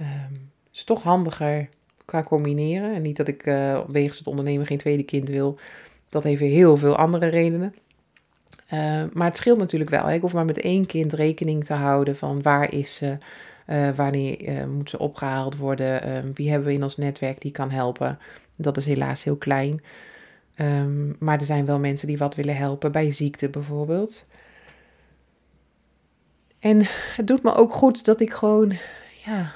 Um, 0.00 0.50
is 0.72 0.84
toch 0.84 1.02
handiger 1.02 1.68
qua 2.04 2.22
combineren. 2.22 2.94
En 2.94 3.02
niet 3.02 3.16
dat 3.16 3.28
ik 3.28 3.46
uh, 3.46 3.80
wegens 3.88 4.18
het 4.18 4.26
ondernemen 4.26 4.66
geen 4.66 4.78
tweede 4.78 5.02
kind 5.02 5.28
wil. 5.28 5.58
Dat 6.14 6.22
heeft 6.22 6.40
heel 6.40 6.76
veel 6.76 6.96
andere 6.96 7.26
redenen. 7.26 7.74
Uh, 8.74 9.04
maar 9.12 9.26
het 9.26 9.36
scheelt 9.36 9.58
natuurlijk 9.58 9.90
wel. 9.90 10.06
Hè? 10.06 10.14
Ik 10.14 10.20
hoef 10.20 10.32
maar 10.32 10.44
met 10.44 10.58
één 10.58 10.86
kind 10.86 11.12
rekening 11.12 11.64
te 11.64 11.72
houden 11.72 12.16
van 12.16 12.42
waar 12.42 12.72
is 12.72 12.94
ze, 12.94 13.18
uh, 13.66 13.90
wanneer 13.90 14.48
uh, 14.48 14.64
moet 14.64 14.90
ze 14.90 14.98
opgehaald 14.98 15.56
worden, 15.56 16.00
wie 16.34 16.50
hebben 16.50 16.68
we 16.68 16.74
in 16.74 16.82
ons 16.82 16.96
netwerk 16.96 17.40
die 17.40 17.50
kan 17.50 17.70
helpen. 17.70 18.18
Dat 18.56 18.76
is 18.76 18.84
helaas 18.84 19.24
heel 19.24 19.36
klein. 19.36 19.82
Um, 20.56 21.16
maar 21.18 21.38
er 21.38 21.46
zijn 21.46 21.66
wel 21.66 21.78
mensen 21.78 22.08
die 22.08 22.18
wat 22.18 22.34
willen 22.34 22.56
helpen 22.56 22.92
bij 22.92 23.12
ziekte 23.12 23.48
bijvoorbeeld. 23.48 24.26
En 26.58 26.80
het 27.16 27.26
doet 27.26 27.42
me 27.42 27.54
ook 27.54 27.72
goed 27.72 28.04
dat 28.04 28.20
ik 28.20 28.32
gewoon, 28.32 28.72
ja, 29.24 29.52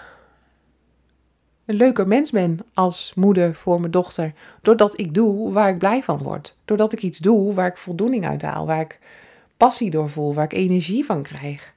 een 1.69 1.75
leuker 1.75 2.09
mens 2.09 2.31
ben 2.31 2.59
als 2.75 3.13
moeder 3.15 3.55
voor 3.55 3.81
mijn 3.81 3.93
dochter. 3.93 4.33
Doordat 4.63 4.99
ik 4.99 5.15
doe 5.15 5.53
waar 5.53 5.69
ik 5.69 5.79
blij 5.79 6.03
van 6.03 6.19
word. 6.19 6.55
Doordat 6.65 6.93
ik 6.93 7.03
iets 7.03 7.19
doe 7.19 7.55
waar 7.55 7.67
ik 7.67 7.77
voldoening 7.77 8.27
uit 8.27 8.43
haal. 8.43 8.67
Waar 8.67 8.81
ik 8.81 8.99
passie 9.57 9.91
door 9.91 10.11
voel. 10.11 10.35
Waar 10.35 10.45
ik 10.45 10.53
energie 10.53 11.05
van 11.05 11.23
krijg. 11.23 11.73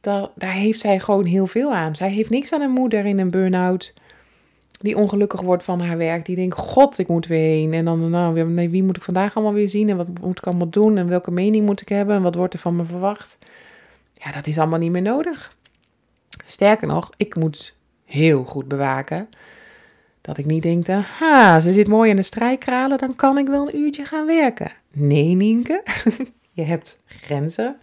Daar, 0.00 0.28
daar 0.34 0.52
heeft 0.52 0.80
zij 0.80 0.98
gewoon 0.98 1.24
heel 1.24 1.46
veel 1.46 1.74
aan. 1.74 1.96
Zij 1.96 2.10
heeft 2.10 2.30
niks 2.30 2.52
aan 2.52 2.60
een 2.60 2.70
moeder 2.70 3.04
in 3.04 3.18
een 3.18 3.30
burn-out. 3.30 3.94
Die 4.78 4.96
ongelukkig 4.96 5.40
wordt 5.40 5.62
van 5.62 5.80
haar 5.80 5.98
werk. 5.98 6.26
Die 6.26 6.36
denkt, 6.36 6.56
god, 6.56 6.98
ik 6.98 7.08
moet 7.08 7.26
weer 7.26 7.38
heen. 7.38 7.72
En 7.72 7.84
dan, 7.84 8.10
nou, 8.10 8.44
nee, 8.44 8.70
wie 8.70 8.82
moet 8.82 8.96
ik 8.96 9.02
vandaag 9.02 9.34
allemaal 9.34 9.54
weer 9.54 9.68
zien? 9.68 9.88
En 9.88 9.96
wat 9.96 10.20
moet 10.20 10.38
ik 10.38 10.46
allemaal 10.46 10.70
doen? 10.70 10.96
En 10.96 11.08
welke 11.08 11.30
mening 11.30 11.66
moet 11.66 11.80
ik 11.80 11.88
hebben? 11.88 12.16
En 12.16 12.22
wat 12.22 12.34
wordt 12.34 12.54
er 12.54 12.60
van 12.60 12.76
me 12.76 12.84
verwacht? 12.84 13.38
Ja, 14.14 14.32
dat 14.32 14.46
is 14.46 14.58
allemaal 14.58 14.78
niet 14.78 14.92
meer 14.92 15.02
nodig. 15.02 15.56
Sterker 16.46 16.86
nog, 16.86 17.10
ik 17.16 17.36
moet 17.36 17.80
heel 18.12 18.44
goed 18.44 18.68
bewaken. 18.68 19.28
Dat 20.20 20.38
ik 20.38 20.46
niet 20.46 20.62
denk, 20.62 20.86
ha, 20.86 21.60
ze 21.60 21.72
zit 21.72 21.88
mooi 21.88 22.10
in 22.10 22.16
de 22.16 22.22
strijkralen, 22.22 22.98
dan 22.98 23.16
kan 23.16 23.38
ik 23.38 23.46
wel 23.46 23.68
een 23.68 23.76
uurtje 23.76 24.04
gaan 24.04 24.26
werken. 24.26 24.72
Nee, 24.92 25.34
Nienke, 25.34 25.82
je 26.52 26.62
hebt 26.62 27.00
grenzen 27.06 27.76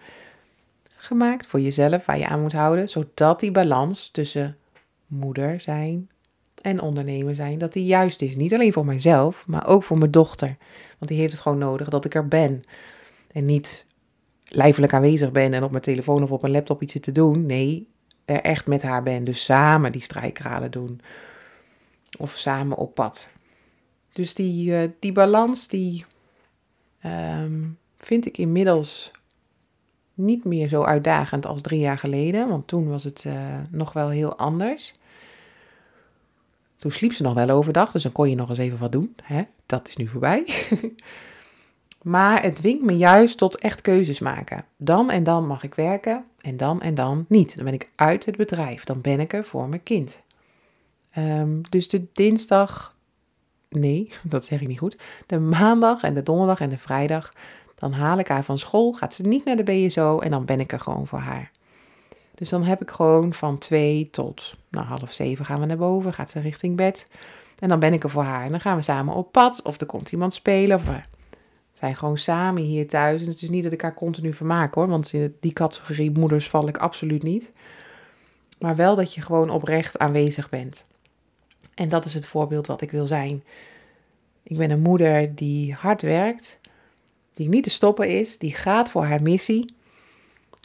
gemaakt 0.96 1.48
voor 1.48 1.60
jezelf 1.60 2.06
waar 2.06 2.18
je 2.18 2.28
aan 2.28 2.42
moet 2.42 2.54
houden, 2.54 2.90
zodat 2.90 3.40
die 3.40 3.52
balans 3.52 4.10
tussen 4.10 4.58
moeder 5.08 5.60
zijn 5.60 6.10
en 6.62 6.82
ondernemer 6.82 7.36
zijn, 7.36 7.58
dat 7.58 7.74
die 7.74 7.86
juist 7.86 8.22
is. 8.22 8.36
Niet 8.36 8.54
alleen 8.54 8.74
voor 8.74 8.86
mijzelf, 8.86 9.44
maar 9.48 9.68
ook 9.68 9.84
voor 9.84 9.98
mijn 9.98 10.12
dochter. 10.12 10.58
Want 10.98 11.12
die 11.12 11.20
heeft 11.20 11.32
het 11.32 11.42
gewoon 11.42 11.58
nodig 11.58 11.90
dat 11.90 12.06
ik 12.06 12.16
er 12.16 12.28
ben. 12.28 12.64
En 13.32 13.44
niet 13.44 13.86
lijfelijk 14.46 14.94
aanwezig 14.94 15.32
ben 15.32 15.54
en 15.54 15.64
op 15.64 15.72
mijn 15.72 15.84
telefoon 15.84 16.24
of 16.24 16.32
op 16.32 16.42
mijn 16.42 16.54
laptop 16.54 16.82
iets 16.82 17.00
te 17.00 17.12
doen. 17.12 17.46
Nee, 17.46 17.88
er 18.30 18.42
echt 18.42 18.68
met 18.68 18.82
haar 18.82 19.04
ben. 19.04 19.24
Dus 19.24 19.44
samen 19.44 19.92
die 19.92 20.02
strijkraden 20.02 20.72
doen. 20.72 21.02
Of 22.18 22.38
samen 22.38 22.78
op 22.78 22.94
pad. 22.94 23.30
Dus 24.12 24.34
die, 24.34 24.72
uh, 24.72 24.90
die 25.00 25.12
balans, 25.12 25.68
die 25.68 26.06
um, 27.06 27.78
vind 27.98 28.26
ik 28.26 28.38
inmiddels 28.38 29.12
niet 30.14 30.44
meer 30.44 30.68
zo 30.68 30.84
uitdagend 30.84 31.46
als 31.46 31.62
drie 31.62 31.80
jaar 31.80 31.98
geleden. 31.98 32.48
Want 32.48 32.68
toen 32.68 32.90
was 32.90 33.04
het 33.04 33.24
uh, 33.28 33.34
nog 33.70 33.94
wel 33.94 34.10
heel 34.10 34.38
anders. 34.38 34.94
Toen 36.78 36.92
sliep 36.92 37.14
ze 37.14 37.24
nog 37.24 37.34
wel 37.34 37.50
overdag, 37.50 37.92
dus 37.92 38.04
dan 38.04 38.12
kon 38.12 38.30
je 38.30 38.36
nog 38.36 38.50
eens 38.50 38.58
even 38.58 38.78
wat 38.78 38.92
doen. 38.92 39.16
Hè? 39.24 39.44
Dat 39.66 39.88
is 39.88 39.98
nu 39.98 40.08
voorbij. 40.08 40.48
maar 42.02 42.42
het 42.42 42.56
dwingt 42.56 42.84
me 42.84 42.98
juist 42.98 43.38
tot 43.38 43.58
echt 43.58 43.82
keuzes 43.82 44.20
maken. 44.20 44.66
Dan 44.78 45.10
en 45.10 45.24
dan 45.24 45.48
mag 45.48 45.64
ik 45.64 45.76
werken. 45.76 46.26
En 46.42 46.58
dan 46.58 46.82
en 46.82 46.94
dan 46.94 47.26
niet. 47.28 47.56
Dan 47.56 47.66
ben 47.66 47.74
ik 47.74 47.90
uit 47.96 48.26
het 48.26 48.38
bedrijf. 48.38 48.84
Dan 48.84 49.02
ben 49.02 49.20
ik 49.20 49.34
er 49.34 49.46
voor 49.46 49.70
mijn 49.70 49.84
kind. 49.84 50.22
Ehm, 51.12 51.62
dus 51.70 51.88
de 51.88 52.06
dinsdag, 52.14 52.96
nee, 53.70 54.12
dat 54.24 54.46
zeg 54.46 54.62
ik 54.62 54.68
niet 54.68 54.80
goed. 54.80 54.98
De 55.26 55.40
maandag 55.40 56.02
en 56.02 56.14
de 56.14 56.24
donderdag 56.24 56.60
en 56.60 56.70
de 56.70 56.78
vrijdag, 56.78 57.34
dan 57.76 57.92
haal 57.92 58.20
ik 58.20 58.28
haar 58.28 58.44
van 58.44 58.60
school, 58.60 58.92
gaat 58.92 59.14
ze 59.14 59.24
niet 59.24 59.46
naar 59.46 59.58
de 59.58 59.64
BSO 59.64 60.20
en 60.20 60.30
dan 60.30 60.46
ben 60.46 60.60
ik 60.60 60.72
er 60.72 60.80
gewoon 60.80 61.08
voor 61.08 61.20
haar. 61.20 61.52
Dus 62.36 62.50
dan 62.50 62.64
heb 62.64 62.82
ik 62.82 62.92
gewoon 62.92 63.34
van 63.34 63.58
twee 63.58 64.10
tot 64.10 64.56
nou, 64.70 64.86
half 64.86 65.14
zeven 65.14 65.46
gaan 65.46 65.60
we 65.60 65.66
naar 65.66 65.78
boven, 65.78 66.14
gaat 66.14 66.30
ze 66.30 66.40
richting 66.40 66.76
bed. 66.76 67.08
En 67.60 67.70
dan 67.70 67.80
ben 67.80 67.94
ik 67.94 68.04
er 68.04 68.10
voor 68.10 68.24
haar. 68.24 68.44
En 68.44 68.52
dan 68.52 68.60
gaan 68.60 68.76
we 68.76 68.82
samen 68.82 69.14
op 69.14 69.32
pad 69.32 69.62
of 69.62 69.80
er 69.80 69.86
komt 69.86 70.12
iemand 70.12 70.34
spelen. 70.34 70.78
Of 70.78 70.84
zijn 71.80 71.96
gewoon 71.96 72.18
samen 72.18 72.62
hier 72.62 72.88
thuis. 72.88 73.22
En 73.22 73.28
het 73.28 73.42
is 73.42 73.50
niet 73.50 73.64
dat 73.64 73.72
ik 73.72 73.82
haar 73.82 73.94
continu 73.94 74.34
vermaak 74.34 74.74
hoor, 74.74 74.88
want 74.88 75.14
in 75.14 75.36
die 75.40 75.54
categorie 75.54 76.12
moeders 76.12 76.50
val 76.50 76.68
ik 76.68 76.78
absoluut 76.78 77.24
niet. 77.24 77.52
Maar 78.58 78.76
wel 78.76 78.96
dat 78.96 79.14
je 79.14 79.22
gewoon 79.22 79.50
oprecht 79.50 79.98
aanwezig 79.98 80.50
bent. 80.50 80.86
En 81.76 81.90
dat 81.90 82.06
is 82.06 82.14
het 82.14 82.26
voorbeeld 82.26 82.68
wat 82.68 82.82
ik 82.82 82.92
wil 82.92 83.08
zijn. 83.08 83.44
Ik 84.44 84.58
ben 84.58 84.72
een 84.72 84.82
moeder 84.82 85.36
die 85.36 85.74
hard 85.74 86.02
werkt, 86.02 86.60
die 87.34 87.50
niet 87.50 87.64
te 87.64 87.70
stoppen 87.70 88.10
is, 88.10 88.38
die 88.38 88.54
gaat 88.54 88.90
voor 88.90 89.04
haar 89.04 89.22
missie, 89.22 89.74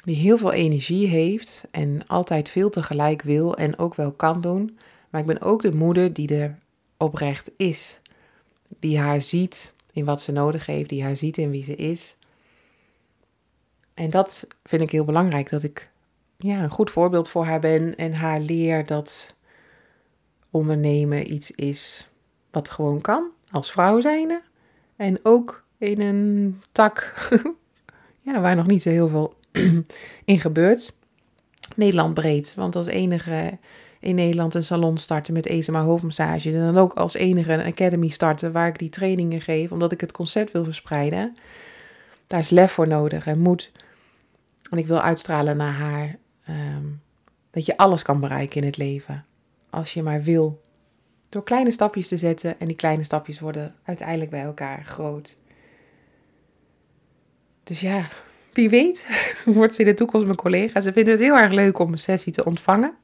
die 0.04 0.16
heel 0.16 0.38
veel 0.38 0.52
energie 0.52 1.06
heeft 1.06 1.64
en 1.70 2.06
altijd 2.06 2.48
veel 2.48 2.70
tegelijk 2.70 3.22
wil 3.22 3.56
en 3.56 3.78
ook 3.78 3.94
wel 3.94 4.12
kan 4.12 4.40
doen. 4.40 4.78
Maar 5.10 5.20
ik 5.20 5.26
ben 5.26 5.40
ook 5.40 5.62
de 5.62 5.74
moeder 5.74 6.12
die 6.12 6.36
er 6.36 6.58
oprecht 6.96 7.50
is, 7.56 7.98
die 8.78 8.98
haar 8.98 9.22
ziet 9.22 9.72
in 9.94 10.04
wat 10.04 10.22
ze 10.22 10.32
nodig 10.32 10.66
heeft, 10.66 10.88
die 10.88 11.02
haar 11.02 11.16
ziet 11.16 11.38
in 11.38 11.50
wie 11.50 11.64
ze 11.64 11.74
is. 11.74 12.16
En 13.94 14.10
dat 14.10 14.46
vind 14.64 14.82
ik 14.82 14.90
heel 14.90 15.04
belangrijk, 15.04 15.50
dat 15.50 15.62
ik 15.62 15.90
ja, 16.36 16.62
een 16.62 16.70
goed 16.70 16.90
voorbeeld 16.90 17.28
voor 17.28 17.44
haar 17.44 17.60
ben 17.60 17.96
en 17.96 18.12
haar 18.12 18.40
leer 18.40 18.86
dat 18.86 19.34
ondernemen 20.50 21.32
iets 21.32 21.50
is 21.50 22.08
wat 22.50 22.70
gewoon 22.70 23.00
kan 23.00 23.30
als 23.50 23.70
vrouw 23.70 24.00
zijnde. 24.00 24.42
En 24.96 25.18
ook 25.22 25.64
in 25.78 26.00
een 26.00 26.60
tak 26.72 27.28
ja, 28.26 28.40
waar 28.40 28.56
nog 28.56 28.66
niet 28.66 28.82
zo 28.82 28.90
heel 28.90 29.08
veel 29.08 29.34
in 30.24 30.40
gebeurt. 30.40 30.94
Nederland 31.76 32.14
breed, 32.14 32.54
want 32.54 32.76
als 32.76 32.86
enige 32.86 33.58
in 34.04 34.14
Nederland 34.14 34.54
een 34.54 34.64
salon 34.64 34.98
starten 34.98 35.34
met 35.34 35.46
ESMA 35.46 35.82
hoofdmassage. 35.82 36.52
En 36.52 36.60
dan 36.64 36.78
ook 36.78 36.92
als 36.92 37.14
enige 37.14 37.52
een 37.52 37.66
academy 37.66 38.08
starten 38.08 38.52
waar 38.52 38.68
ik 38.68 38.78
die 38.78 38.88
trainingen 38.88 39.40
geef, 39.40 39.72
omdat 39.72 39.92
ik 39.92 40.00
het 40.00 40.12
concept 40.12 40.52
wil 40.52 40.64
verspreiden. 40.64 41.36
Daar 42.26 42.40
is 42.40 42.50
lef 42.50 42.72
voor 42.72 42.88
nodig 42.88 43.26
en 43.26 43.38
moed. 43.38 43.72
En 44.70 44.78
ik 44.78 44.86
wil 44.86 45.00
uitstralen 45.00 45.56
naar 45.56 45.72
haar 45.72 46.16
ehm, 46.44 46.84
dat 47.50 47.66
je 47.66 47.76
alles 47.76 48.02
kan 48.02 48.20
bereiken 48.20 48.60
in 48.60 48.66
het 48.66 48.76
leven 48.76 49.24
als 49.70 49.94
je 49.94 50.02
maar 50.02 50.22
wil. 50.22 50.60
Door 51.28 51.44
kleine 51.44 51.70
stapjes 51.70 52.08
te 52.08 52.16
zetten 52.16 52.60
en 52.60 52.66
die 52.66 52.76
kleine 52.76 53.04
stapjes 53.04 53.40
worden 53.40 53.74
uiteindelijk 53.82 54.30
bij 54.30 54.42
elkaar 54.42 54.84
groot. 54.84 55.36
Dus 57.62 57.80
ja, 57.80 58.08
wie 58.54 58.70
weet 58.70 59.06
wordt 59.44 59.74
ze 59.74 59.80
in 59.80 59.86
de 59.86 59.94
toekomst 59.94 60.26
mijn 60.26 60.38
collega. 60.38 60.80
Ze 60.80 60.92
vinden 60.92 61.12
het 61.12 61.22
heel 61.22 61.36
erg 61.36 61.52
leuk 61.52 61.78
om 61.78 61.92
een 61.92 61.98
sessie 61.98 62.32
te 62.32 62.44
ontvangen. 62.44 62.94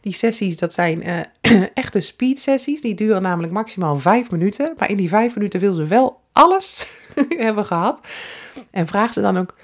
Die 0.00 0.12
sessies, 0.12 0.56
dat 0.56 0.74
zijn 0.74 1.06
uh, 1.06 1.62
echte 1.74 2.00
speed 2.00 2.38
sessies. 2.38 2.80
Die 2.80 2.94
duren 2.94 3.22
namelijk 3.22 3.52
maximaal 3.52 3.98
vijf 3.98 4.30
minuten. 4.30 4.74
Maar 4.78 4.90
in 4.90 4.96
die 4.96 5.08
vijf 5.08 5.34
minuten 5.34 5.60
wil 5.60 5.74
ze 5.74 5.86
wel 5.86 6.20
alles 6.32 6.86
hebben 7.28 7.64
gehad. 7.64 8.00
En 8.70 8.86
vraagt 8.86 9.14
ze 9.14 9.20
dan 9.20 9.38
ook, 9.38 9.54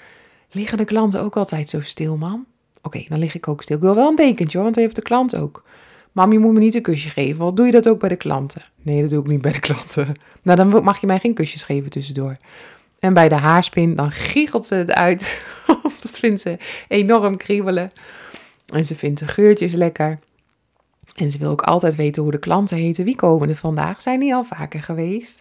liggen 0.51 0.79
de 0.79 0.85
klanten 0.85 1.21
ook 1.21 1.37
altijd 1.37 1.69
zo 1.69 1.81
stil, 1.81 2.17
man? 2.17 2.47
Oké, 2.83 3.05
dan 3.09 3.19
lig 3.19 3.35
ik 3.35 3.49
ook 3.49 3.63
stil. 3.63 3.77
Ik 3.77 3.83
wil 3.83 3.95
wel 3.95 4.09
een 4.09 4.17
dekentje, 4.17 4.59
want 4.59 4.75
dan 4.75 4.83
heeft 4.83 4.97
de 4.97 5.03
klant 5.03 5.37
ook. 5.37 5.65
Mam, 6.13 6.33
je 6.33 6.39
moet 6.39 6.53
me 6.53 6.61
niet 6.61 6.75
een 6.75 6.83
kusje 6.83 7.11
geven. 7.11 7.45
Wat 7.45 7.57
doe 7.57 7.67
je 7.67 7.73
dat 7.73 7.89
ook 7.89 8.01
bij 8.01 8.09
de 8.09 8.17
klanten? 8.17 8.63
Nee, 8.83 9.01
dat 9.01 9.11
doe 9.11 9.21
ik 9.21 9.27
niet 9.27 9.43
bij 9.43 9.53
de 9.53 9.61
klanten. 9.61 10.15
Nou, 10.43 10.57
dan 10.57 10.85
mag 10.85 11.01
je 11.01 11.07
mij 11.07 11.19
geen 11.19 11.35
kusjes 11.35 11.63
geven 11.63 11.91
tussendoor. 11.91 12.37
En 13.03 13.15
bij 13.15 13.29
de 13.29 13.35
haarspin, 13.35 13.95
dan 13.95 14.11
giechelt 14.11 14.67
ze 14.67 14.75
het 14.75 14.93
uit. 14.93 15.43
dat 16.03 16.19
vindt 16.19 16.41
ze 16.41 16.59
enorm 16.89 17.37
kriebelen. 17.37 17.91
En 18.67 18.85
ze 18.85 18.97
vindt 18.97 19.21
de 19.21 19.29
geurtjes 19.29 19.73
lekker. 19.73 20.19
En 21.17 21.31
ze 21.31 21.39
wil 21.39 21.51
ook 21.51 21.63
altijd 21.63 21.97
weten 21.97 22.23
hoe 22.23 22.31
de 22.31 22.39
klanten 22.39 22.77
heten. 22.77 23.05
Wie 23.05 23.17
komen 23.17 23.49
er 23.49 23.57
vandaag? 23.57 24.01
Zijn 24.01 24.21
die 24.21 24.35
al 24.35 24.45
vaker 24.45 24.83
geweest? 24.83 25.41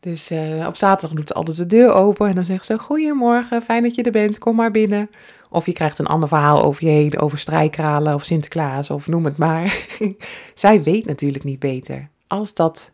Dus 0.00 0.30
uh, 0.30 0.66
op 0.66 0.76
zaterdag 0.76 1.16
doet 1.16 1.28
ze 1.28 1.34
altijd 1.34 1.56
de 1.56 1.66
deur 1.66 1.92
open 1.92 2.28
en 2.28 2.34
dan 2.34 2.44
zegt 2.44 2.66
ze: 2.66 2.78
Goedemorgen, 2.78 3.62
fijn 3.62 3.82
dat 3.82 3.94
je 3.94 4.02
er 4.02 4.10
bent, 4.10 4.38
kom 4.38 4.56
maar 4.56 4.70
binnen. 4.70 5.10
Of 5.48 5.66
je 5.66 5.72
krijgt 5.72 5.98
een 5.98 6.06
ander 6.06 6.28
verhaal 6.28 6.62
over 6.62 6.84
je 6.84 6.90
heen, 6.90 7.18
over 7.18 7.38
strijkralen 7.38 8.14
of 8.14 8.24
Sinterklaas 8.24 8.90
of 8.90 9.08
noem 9.08 9.24
het 9.24 9.36
maar. 9.36 9.86
Zij 10.54 10.82
weet 10.82 11.06
natuurlijk 11.06 11.44
niet 11.44 11.58
beter 11.58 12.08
als 12.26 12.54
dat 12.54 12.92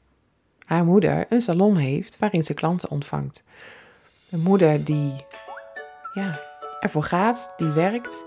haar 0.67 0.85
moeder 0.85 1.27
een 1.29 1.43
salon 1.43 1.77
heeft 1.77 2.19
waarin 2.19 2.45
ze 2.45 2.55
klanten 2.55 2.91
ontvangt. 2.91 3.45
Een 4.31 4.41
moeder 4.41 4.85
die 4.85 5.13
ja, 6.13 6.41
ervoor 6.81 7.03
gaat, 7.03 7.53
die 7.57 7.71
werkt 7.71 8.25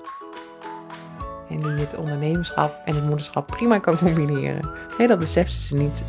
en 1.49 1.58
die 1.58 1.71
het 1.71 1.95
ondernemerschap 1.95 2.82
en 2.86 2.95
het 2.95 3.06
moederschap 3.06 3.47
prima 3.47 3.80
kan 3.80 3.97
combineren. 3.97 4.69
Nee, 4.97 5.08
dat 5.08 5.19
beseft 5.19 5.52
ze 5.52 5.75
niet, 5.75 6.02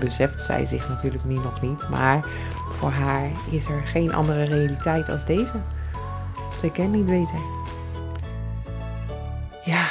beseft 0.00 0.42
zij 0.42 0.66
zich 0.66 0.88
natuurlijk 0.88 1.24
niet, 1.24 1.42
nog 1.42 1.62
niet, 1.62 1.88
maar 1.88 2.26
voor 2.78 2.90
haar 2.90 3.30
is 3.50 3.66
er 3.66 3.86
geen 3.86 4.14
andere 4.14 4.44
realiteit 4.44 5.08
als 5.08 5.24
deze. 5.24 5.52
Ze 6.60 6.70
kent 6.70 6.92
niet 6.92 7.04
beter. 7.04 7.40
Ja, 9.64 9.86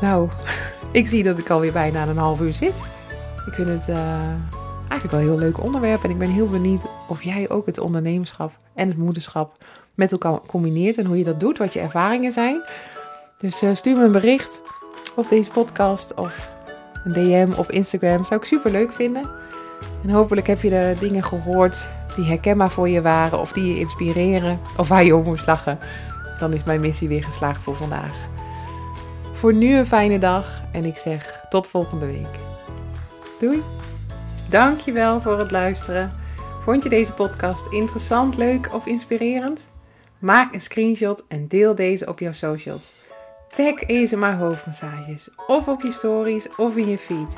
nou, 0.00 0.28
ik 0.92 1.06
zie 1.06 1.22
dat 1.22 1.38
ik 1.38 1.50
alweer 1.50 1.72
bijna 1.72 2.06
een 2.06 2.16
half 2.16 2.40
uur 2.40 2.52
zit. 2.52 2.82
Ik 3.46 3.52
vind 3.52 3.68
het 3.68 3.88
uh, 3.88 4.34
eigenlijk 4.88 5.10
wel 5.10 5.20
heel 5.20 5.38
leuk 5.38 5.62
onderwerp 5.62 6.04
en 6.04 6.10
ik 6.10 6.18
ben 6.18 6.30
heel 6.30 6.48
benieuwd 6.48 6.86
of 7.08 7.22
jij 7.22 7.50
ook 7.50 7.66
het 7.66 7.78
ondernemerschap 7.78 8.52
en 8.74 8.88
het 8.88 8.96
moederschap 8.96 9.64
met 9.94 10.12
elkaar 10.12 10.40
combineert 10.46 10.98
en 10.98 11.06
hoe 11.06 11.18
je 11.18 11.24
dat 11.24 11.40
doet, 11.40 11.58
wat 11.58 11.72
je 11.72 11.80
ervaringen 11.80 12.32
zijn. 12.32 12.62
Dus 13.38 13.62
uh, 13.62 13.74
stuur 13.74 13.96
me 13.96 14.04
een 14.04 14.12
bericht 14.12 14.62
op 15.16 15.28
deze 15.28 15.50
podcast 15.50 16.14
of 16.14 16.48
een 17.04 17.12
DM 17.12 17.52
op 17.56 17.70
Instagram. 17.70 18.24
Zou 18.24 18.40
ik 18.40 18.46
super 18.46 18.70
leuk 18.70 18.92
vinden. 18.92 19.30
En 20.02 20.10
hopelijk 20.10 20.46
heb 20.46 20.62
je 20.62 20.70
de 20.70 20.96
dingen 21.00 21.24
gehoord 21.24 21.86
die 22.16 22.24
herkenbaar 22.24 22.70
voor 22.70 22.88
je 22.88 23.02
waren 23.02 23.40
of 23.40 23.52
die 23.52 23.74
je 23.74 23.78
inspireren 23.78 24.60
of 24.76 24.88
waar 24.88 25.04
je 25.04 25.16
op 25.16 25.24
moest 25.24 25.46
lachen. 25.46 25.78
Dan 26.38 26.52
is 26.52 26.64
mijn 26.64 26.80
missie 26.80 27.08
weer 27.08 27.24
geslaagd 27.24 27.62
voor 27.62 27.76
vandaag. 27.76 28.28
Voor 29.34 29.54
nu 29.54 29.76
een 29.76 29.86
fijne 29.86 30.18
dag 30.18 30.62
en 30.72 30.84
ik 30.84 30.96
zeg 30.96 31.44
tot 31.48 31.68
volgende 31.68 32.06
week. 32.06 32.38
Doei! 33.38 33.62
Dankjewel 34.50 35.20
voor 35.20 35.38
het 35.38 35.50
luisteren. 35.50 36.12
Vond 36.64 36.82
je 36.82 36.88
deze 36.88 37.12
podcast 37.12 37.72
interessant, 37.72 38.36
leuk 38.36 38.74
of 38.74 38.86
inspirerend? 38.86 39.68
Maak 40.18 40.54
een 40.54 40.60
screenshot 40.60 41.24
en 41.28 41.48
deel 41.48 41.74
deze 41.74 42.06
op 42.06 42.18
jouw 42.18 42.32
socials. 42.32 42.92
Tag 43.52 43.74
ESMA 43.74 44.36
hoofdmassages 44.36 45.28
of 45.46 45.68
op 45.68 45.82
je 45.82 45.92
stories 45.92 46.48
of 46.56 46.76
in 46.76 46.88
je 46.88 46.98
feed. 46.98 47.36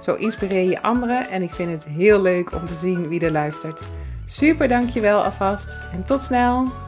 Zo 0.00 0.14
inspireer 0.14 0.68
je 0.68 0.82
anderen 0.82 1.28
en 1.28 1.42
ik 1.42 1.54
vind 1.54 1.70
het 1.70 1.84
heel 1.84 2.22
leuk 2.22 2.52
om 2.52 2.66
te 2.66 2.74
zien 2.74 3.08
wie 3.08 3.20
er 3.20 3.32
luistert. 3.32 3.82
Super 4.26 4.68
dankjewel 4.68 5.24
alvast 5.24 5.78
en 5.92 6.04
tot 6.04 6.22
snel! 6.22 6.87